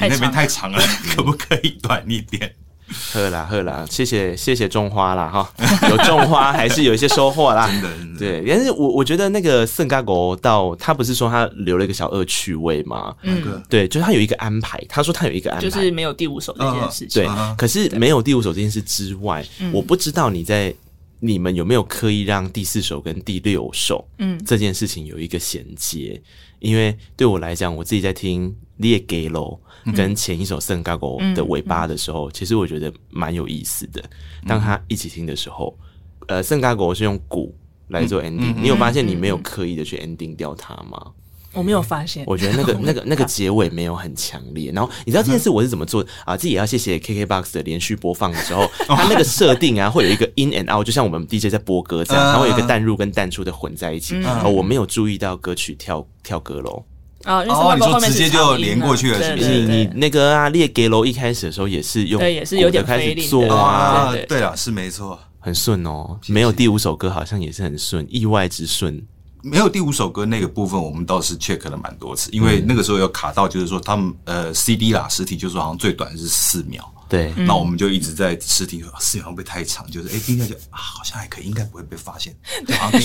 [0.00, 0.78] 你那边太长了，
[1.14, 2.54] 可不可以短一点？”
[3.12, 5.52] 喝啦喝啦，谢谢谢谢种花啦哈，
[5.90, 7.66] 有种花还是有一些收获啦。
[7.66, 13.14] 真的，真的对，但是我我觉得那个圣嘎狗到他不是说他留了一个小恶趣味吗？
[13.24, 17.22] 嗯，对，就是他有一个安排，他说他有一个安排，就是没有第五首这件事情。
[17.22, 20.74] 对，可是没有第五首这件事之外，我不知道你在
[21.20, 26.20] 你们有没有刻意让第四首跟第六首，嗯，这件事情有一个衔接，
[26.58, 29.58] 因为对我来讲，我自己在听列给喽。
[29.96, 32.30] 跟前一首《圣嘎狗》的尾巴的时候，嗯。
[32.30, 34.04] 嗯、其实我觉得蛮有意思的。
[34.46, 35.78] 当他一起听的时候，
[36.26, 37.54] 呃，《圣嘎狗》是用鼓
[37.86, 41.12] 来做 ending，、你有发现你没有刻意的去 ending 掉它吗？
[41.52, 42.24] 我没有发现。
[42.26, 44.70] 我觉得那个、 那个、那个结尾没有很强烈。
[44.72, 46.36] 然后你知道这件事我是怎么做啊？
[46.36, 54.14] 自己也要谢谢 KKBOX 的连续播放的时候， 它那个设定啊，会有一个 in and out，就像我们 DJ 在播歌这样，它会有一个淡入跟淡出的混在一起。
[54.24, 56.84] 哦，我没有注意到歌曲跳跳歌喽。
[57.24, 59.62] 哦，哦，你说直接就连过去了，是不是？
[59.66, 66.18] 你你那个啊，列给楼一开始的时候也是用，对，也是有点开始做啊，对了，是没错，很顺哦。
[66.28, 69.02] 没有第五首歌好像也是很顺，意外之顺。
[69.42, 76.92] 没有第五首歌那个部分，我们倒是 check 了蛮多次，因为那个时候有卡到，就是说他们呃 CD 啦，实体就是说好像最短是四秒。
[77.08, 79.90] 对，那我们就一直在实体四秒会不会太长？
[79.90, 82.36] 就是哎，听下去啊，好像还可以，应该不会被发现。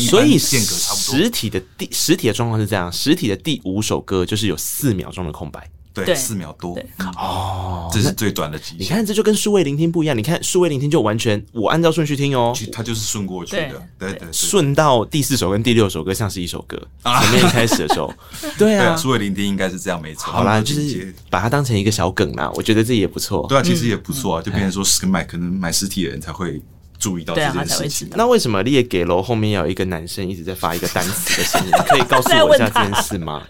[0.09, 1.15] 所以间隔差不多。
[1.15, 5.69] 实体的第实体的状况是这样，实体的第五首歌就是有四秒钟的空白。
[5.93, 6.75] 对，四秒多
[7.17, 8.79] 哦，这是最短的极限。
[8.79, 10.17] 你看，这就跟数位聆听不一样。
[10.17, 16.81] 你看，数位聆听就完全我按照顺序听哦，它就是顺过去的，对对，顺到第四首跟第六首歌像是一首歌。
[17.03, 18.11] 前面一开始的时候，
[18.57, 20.31] 对啊，数位聆听应该是这样没错。
[20.31, 23.45] 好啦，就是把它当成一个小梗啦，我觉得这也不错。
[23.47, 26.61] 对啊，其实也不错啊，就变成说，十个麦可能买实体的人才会。
[27.03, 31.71] 注意到这件事情，那为什么列给楼后面有一个男生一直在发一个单词的声音？
[31.85, 33.43] 可以告诉我一下 这件事吗？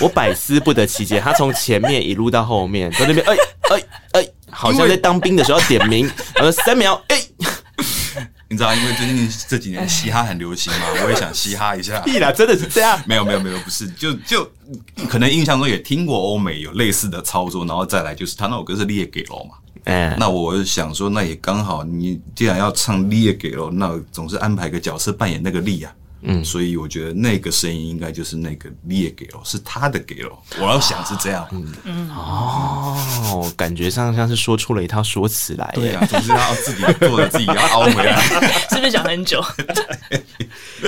[0.00, 1.18] 我百思不得其解。
[1.18, 3.34] 他从前面一路到后面，在那边 哎
[3.70, 3.82] 哎
[4.12, 7.20] 哎，好像在当兵的时候点名，呃，三秒哎，
[8.48, 11.98] 你知道，因为最近这几年嘻哈很流行嘛，我也想嘻哈一下。
[12.02, 12.96] 屁啦，真的是这样？
[13.06, 14.48] 没有没有没有，不是，就就
[15.08, 19.56] 可能印象中也听过欧美有类似的操作，然后再来就是他那首歌是列给楼嘛。
[19.84, 25.94] 哎，那我想说，那也刚好，你既然要唱列给了，那总是安排个角色扮演那个力啊。
[26.26, 30.30] 嗯，所以我觉得那个声音应该就是那个列给了，是他的给了。
[30.58, 35.70] 我要想是这样，嗯嗯哦，感觉上像是说出了一套说辞来。
[35.74, 38.20] 对啊，总是要自己做的，自己要凹回来，
[38.70, 39.38] 是不是讲很久？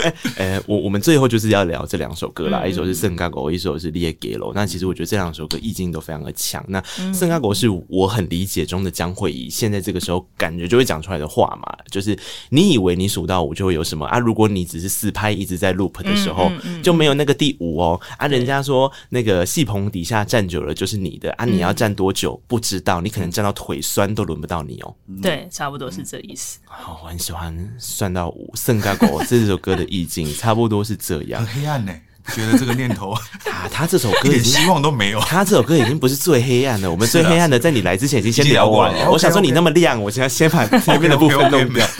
[0.03, 4.53] 哎，哎，我我们最后就是要聊这两首歌啦，一首是圣嘎狗，一首是列给了。
[4.55, 6.65] 那其实我觉得这两首歌意境都非常的强。
[6.69, 6.83] 那
[7.13, 12.19] 圣嘎狗是我很理解中的江蕙怡，现在这个时候感觉就会讲出来的话嘛，就是
[12.49, 14.19] 你以为你数到五就会有什么啊？
[14.19, 15.26] 如果你只是四拍。
[15.31, 16.51] 一直在 loop 的时候，
[16.83, 18.01] 就没有那个第五哦。
[18.19, 24.95] 啊，人家说那个戏棚底下站久了就是你的啊，你要站多久不知道，你可能站到腿酸都轮不到你哦。
[25.23, 26.59] 对，差不多是这意思。
[26.65, 28.53] 好，我很喜欢算到五。
[28.55, 31.45] 圣嘎狗这首歌的意境差不多是这样。
[31.45, 31.93] 很黑暗呢，
[32.35, 33.11] 觉得这个念头
[33.51, 35.21] 啊，他这首歌一点希望都没有。
[35.21, 39.11] 他这首歌已经不是最黑暗的，我们最黑暗的在你来之前已经先聊完了。
[39.11, 41.87] 我想说你那么亮，我现在先把 前面的部分弄掉。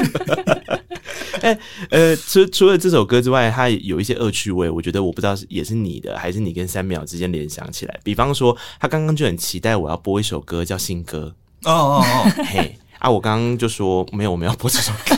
[1.43, 1.59] 哎、欸，
[1.91, 8.01] 呃，除除了这首歌之外，它有一些恶趣味，我觉得我不知道是也是你的，还是你跟三秒之间联想起来。
[8.03, 11.33] 比方说，他刚刚就很期待我要播一首歌叫新歌，
[11.65, 15.17] 哦哦哦，嘿，啊，我刚刚就说没有，我们要播这首歌。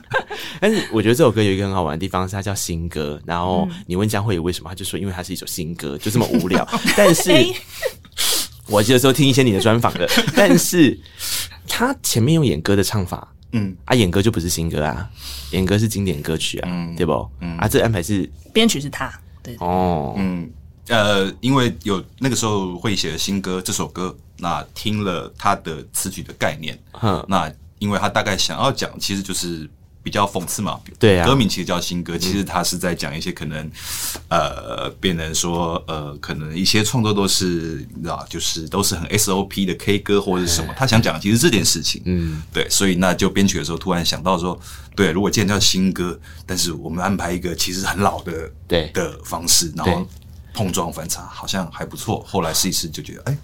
[0.62, 3.20] 但是我觉得这首歌有一个很好玩的地方，是它叫新歌。
[3.26, 6.68] 然后你问江蕙怡为什么，他就说因为它是一首新歌，就这么无聊。
[6.98, 7.32] 但是，
[8.68, 11.00] 我记得说听一些你的专访的，但是
[11.68, 13.28] 他前面用演歌的唱法。
[13.52, 15.10] 嗯啊，演歌就不是新歌啊，
[15.52, 17.28] 演歌是经典歌曲啊，嗯、对不？
[17.40, 20.48] 嗯啊，这安排是编曲是他，对哦，嗯
[20.90, 29.70] 呃，因为有那个时候会写的新歌这首歌，那听了他的词曲的概念，嗯，那因为他大概想要讲，其实就是。
[30.02, 33.70] 比较讽刺嘛，对啊，歌名其实叫新歌，其实他是在讲一些可能，
[34.30, 44.58] 呃，变成说，呃，可能一些创作都是，你知道，就是都是很 SOP 的 K 歌或者是什么，他想讲其实这件事情，嗯，对，所以那就编曲的时候突然想到说，
[44.96, 50.08] 对，如果既然叫新歌，但是我们安排一个其实很老的对的方式，然后
[50.60, 52.22] 碰撞反差，好像还不错。
[52.28, 53.38] 后来试一试就觉得，哎。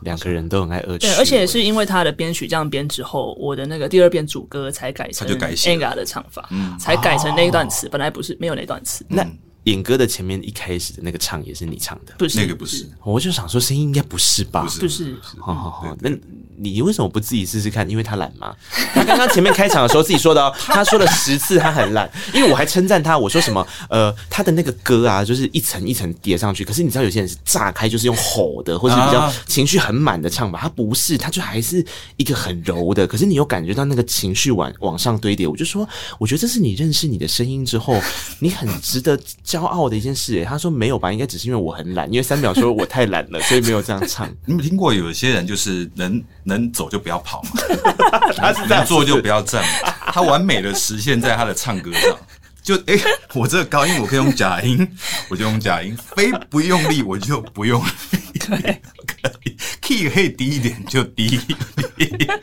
[0.00, 9.02] 两个人都很爱恶趣味，对，而且是因为他的编曲这样编之后，我的那个第二遍主歌才改成 Anga 的唱法，嗯，才改成那一段词，本来不是没有那段词。
[9.08, 9.26] 那
[9.64, 12.14] 演歌的前面一开始的那个唱也是你唱的？
[12.18, 14.62] 不是那个不是，我就想说声音应该不是吧？
[14.62, 16.10] 不是不是，好好好，那
[16.56, 17.88] 你为什么不自己试试看？
[17.88, 18.54] 因为他懒吗？
[18.92, 23.66] 他刚刚前面开场的时候自己说的哦， 他说了十次他很懒，因为我还称赞他，我说什么？
[23.88, 26.64] 呃，他的那个歌啊，就是一层一层叠上去。
[26.64, 31.84] 可是你知道有些人是炸开，就是用吼的，或是比较情绪很满的唱法，他不是，他就还是
[32.16, 33.06] 一个很柔的。
[33.06, 35.48] 可是你又感觉到那个情绪往往上堆叠。
[35.48, 35.88] 我就说，
[36.18, 38.00] 我觉得这是你认识你的声音之后，
[38.38, 39.18] 你很值得
[39.54, 40.34] 骄傲的一件事。
[40.34, 41.12] 诶，他说没有吧？
[41.12, 44.28] 应该只是因为我很懒，因为三秒说我太懒了，所以没有这样唱。
[44.46, 47.50] 你们听过有些人就是能能走就不要跑嘛，
[48.36, 52.16] 他是这样坐就不要站嘛，他完美的实现在他的唱歌上。
[52.64, 53.04] 就哎、欸，
[53.38, 54.88] 我这个高音我可以用假音，
[55.28, 62.40] 我就用假音，非不用力我就不用力，对， 可以，key 可以低一点就低一点。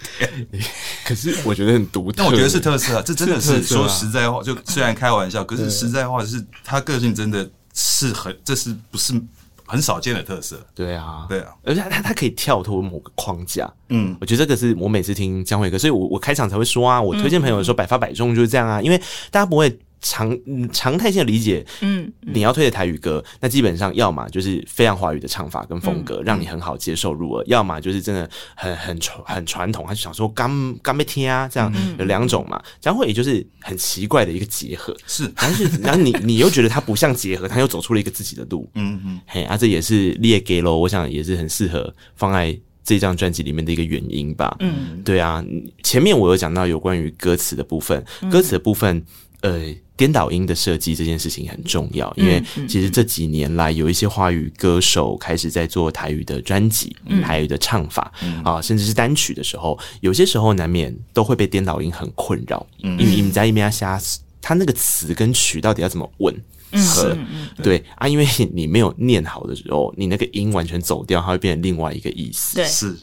[1.04, 3.90] 可是我觉得很独特，但我觉得是特色啊，这真的是说啊。
[3.90, 9.20] 实在话，就虽然开玩笑，可是实在话是他个性真的是很，这是不是
[9.66, 10.64] 很少见的特色？
[10.76, 18.98] 对啊，对啊，而且他他可以跳脱某个框架，嗯，我觉得这个是我每次听江伟哥，所以我我开场才会说啊，我推荐朋友的时候百发百中就是这样啊，因为
[19.32, 19.80] 大家不会。
[20.02, 32.62] 常嗯常态性的理解，嗯，你要推的台语歌，那基本上要么就是非常华语的唱法跟风格，让你很好接受入耳；要么就是真的很很传很传统，他就想说刚刚没听啊，这样有两种嘛。
[32.82, 44.58] 然后也就是很奇怪的一个结合，是，但是然后你你又觉得它不像结合，它又走出了一个自己的路，嗯嗯，嘿啊，这也是列给了，我想也是很适合放在这张专辑里面的一个原因吧。
[44.62, 45.46] 嗯，对啊，
[45.84, 49.06] 前面我有讲到有关于歌词的部分，歌词的部分，
[49.42, 49.76] 呃。
[50.02, 58.12] 颠倒音的设计这件事情很重要，因为其实这几年来有一些华语歌手开始在做台语的专辑、台语的唱法
[58.44, 64.02] 啊，甚至是单曲的时候，有些时候难免都会被颠倒音很困扰，因为你们在一边瞎，
[64.42, 66.36] 他那个词跟曲到底要怎么吻
[66.80, 67.18] 合？
[67.62, 72.56] 对啊，因为 你没有念好的时候，你那个音完全走掉，它会变成另外一个意思。
[72.56, 72.96] 对，是。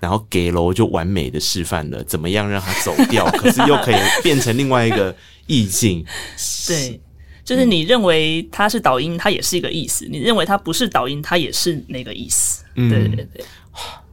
[0.00, 5.14] 然后给楼就完美的示范了怎么样让它走掉， 可是又可以变成另外一个。
[5.48, 6.04] 意境，
[6.68, 7.00] 对，
[7.44, 12.62] 就是你认为它是导音，它也是一个意思；你认为它不是导音，它也是那个意思。
[12.76, 13.44] 对对对，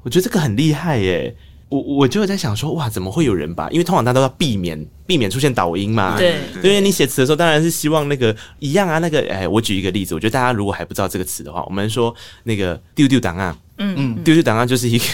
[0.02, 1.34] 我觉得这个很厉害耶！
[1.70, 3.70] 我我就在想说，哇，怎么会有人把？
[3.70, 6.18] 因为通常大家都要避免避免出现倒音嘛。
[6.18, 8.98] 对，因为你写词的时候，当然是希望那个一样啊。
[8.98, 12.14] 那个，哎，我举一个例子，我觉得大家如果还不知道这个词的话，我们说
[12.44, 13.56] 那个丢丢档案。
[13.80, 15.06] 嗯嗯，丢丢档案就是一个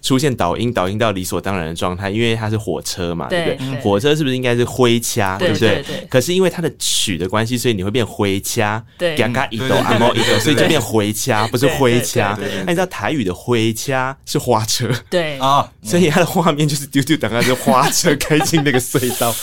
[0.00, 3.80] 出现导音，导音到理所当然的状态，因为它是火车嘛，对不对？
[3.80, 5.84] 火车是不是应该是灰掐，对不对？
[6.08, 12.38] 可是因为它的曲的关系，所以你会变灰掐，对，嘎嘎一抖，阿猫一抖，所以就变回掐，不是灰掐。
[12.64, 19.34] 那你知道台语的灰掐是花车，对啊， 所以它的画面就是丢丢档案，是花车开进那个隧道。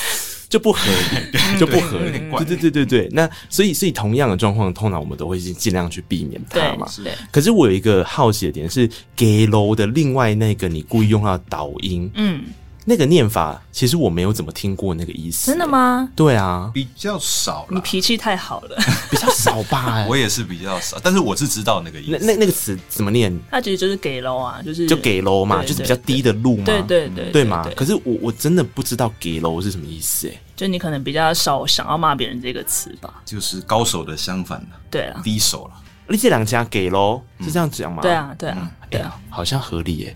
[0.49, 2.19] 就不合理，就不合理。
[2.43, 6.87] 对对对对对，那所以所以同样的状况，通常我们都会尽量去避免它嘛。
[6.87, 7.03] 是。
[7.31, 12.43] 可是我有一个好奇的点是，给楼的另外那个你故意用到导音，嗯。
[12.85, 15.47] 那个念法，其实我没有怎么听过那个意思。
[15.51, 16.09] 真的吗？
[16.15, 17.67] 对啊，比较少。
[17.69, 18.75] 你脾气太好了，
[19.11, 20.05] 比较少吧？
[20.09, 22.17] 我也是比较少，但是我是知道那个意思。
[22.19, 23.37] 那那那个词怎么念？
[23.51, 26.63] 它其实就是给楼啊，就是就给楼嘛，就是比较低的路嘛。
[26.65, 27.67] 对对对，对嘛？
[27.75, 30.33] 可是我我真的不知道给楼是什么意思哎。
[30.55, 33.21] 就你可能比较少想要骂别人这个词吧？
[33.23, 34.67] 就是高手的相反了。
[34.89, 35.71] 对啊，低手了。
[36.07, 38.01] 你这两家给楼是这样讲吗？
[38.01, 40.15] 对啊，对啊，对啊，好像合理耶。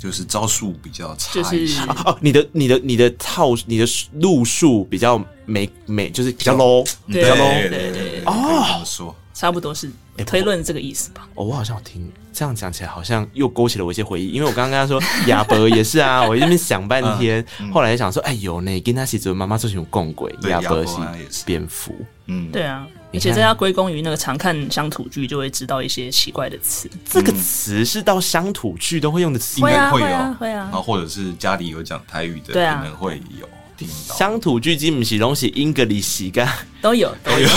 [0.00, 9.14] 就是招数比较差一些哦，你的你的你的套你的路数比较没没，就是比较 low，比较 low，对对对哦，怎么说？
[9.34, 9.90] 差不多是
[10.26, 11.28] 推论这个意思吧。
[11.34, 14.28] 哦，我好像有听这样讲起来，好像又勾起了我一些回忆。
[14.28, 20.34] 因为我刚刚跟他说 亚伯也是啊， 我一边想半天，后来想说，哎呦，那跟他写着妈妈做什么共轨？
[20.48, 21.94] 亚伯是蝙蝠，
[22.26, 22.86] 嗯，对啊。
[23.12, 26.88] 而且这要归功于那个常看乡土剧，就会知道一些奇怪的词。
[27.04, 30.62] 这个词是到乡土剧都会用的词，应该会有，会啊。
[30.64, 33.48] 然后或者是家里有讲台语的，可能会有
[33.80, 34.14] 听到。
[34.14, 36.46] 乡土剧基本是东西，English 干
[36.82, 37.48] 都有都有，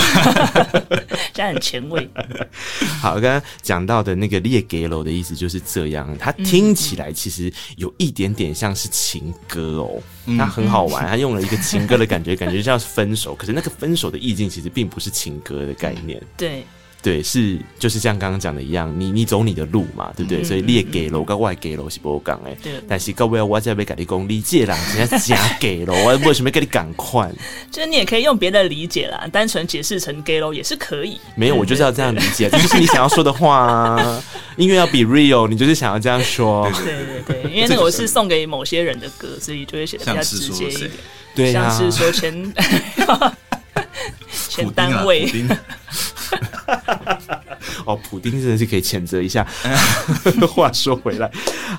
[1.32, 2.08] 这样很前卫。
[3.00, 10.02] 好，刚刚讲到的那个列给楼的意思就是这样，它听起来其实有一点点像是情歌哦。
[10.38, 16.22] 它很好玩， 它用了一个情歌的感觉，感觉像是分手，可是那个分手的意境其实并不是情歌的概念。
[16.36, 16.64] 对
[17.04, 20.42] 对，是就是像刚刚讲的一样，你你走你的路嘛，对不对？
[20.42, 22.56] 所以列给楼跟外给楼是不讲哎。
[22.62, 22.72] 对。
[22.88, 27.30] 但是各位，我在被改立功理解啦，人家假给楼，我为什么跟你赶快？
[27.70, 31.20] 就是你也可以用别的理解啦，单纯解释成给楼也是可以。
[31.36, 34.24] 没有，我就是要这样理解，这就是你想要说的话啊。
[34.56, 36.70] 音乐要比 real，你就是想要这样说。
[36.72, 40.90] 对对对，因为那个我是送给某些人的歌，所以就会写的比较直接一点。
[41.34, 42.54] 对，像是说前
[44.48, 45.28] 前单位。
[47.84, 49.46] 哦，普丁真的是可以谴责一下。
[50.48, 51.30] 话说回来，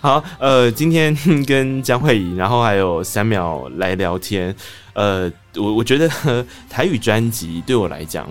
[0.01, 1.15] 好，呃，今天
[1.45, 4.55] 跟江慧仪，然后还有三秒来聊天。
[4.93, 6.09] 呃，我我觉得
[6.69, 8.27] 台语专辑对我来讲，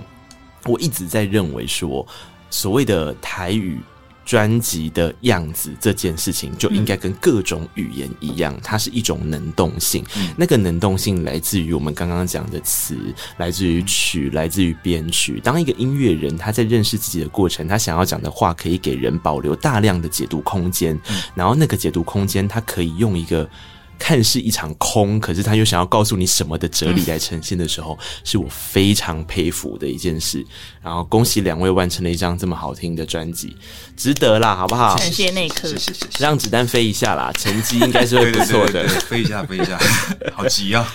[0.64, 2.06] 我一直在认为说，
[2.50, 3.80] 所谓的台语。
[4.24, 10.04] 专辑的样子这件事情就应该跟各种语言一样，它是一种能动性。
[10.36, 12.96] 那个能动性来自于我们刚刚讲的词，
[13.36, 15.40] 来自于曲，来自于编曲。
[15.40, 20.98] 当一个音乐人他在认识自己的过程，他想要讲的话可以给人保留大量的解读空间，
[21.34, 23.48] 然后那个解读空间，他可以用一个。
[23.98, 30.44] 看似一场空，可是他又想要告诉你什么的哲理来呈现的时候，嗯、是我非常佩服的一件事。
[30.82, 33.56] 然后恭喜两位完成了一张这么好听的专辑，
[33.96, 34.96] 值得啦，好不好？
[34.96, 35.92] 感谢内克，谢。
[36.18, 38.86] 让子弹飞一下啦，成绩应该是会不错的。
[39.08, 39.78] 飞一下，飞一下，
[40.34, 40.86] 好急啊！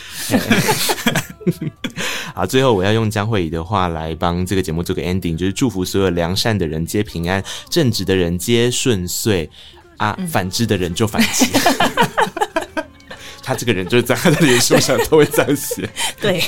[2.36, 9.50] 好，最后我要用江慧仪的话来帮这个节目做个 ending，就是祝福所有良善的人皆平安，正直的人皆顺遂
[9.98, 11.48] 啊，反之的人就反击。
[13.50, 15.90] 他这个人就是在他的脸书上都会这样写，
[16.22, 16.40] 对，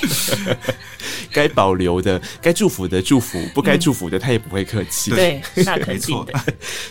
[1.34, 6.34] 该保留的、该祝福的祝福，不该祝福的他也不会客气，对， 那肯定的。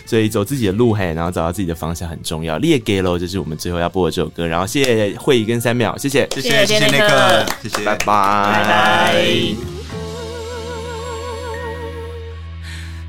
[0.05, 2.57] 所以走自己的路，嘿，然后找到自己的方向很重要。
[2.57, 4.45] 列给喽，就是我们最后要播的这首歌。
[4.45, 8.05] 然后谢谢慧仪跟三秒，谢谢，谢谢，谢谢那个，谢谢，拜拜，
[8.51, 8.65] 拜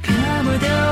[0.06, 0.91] 拜。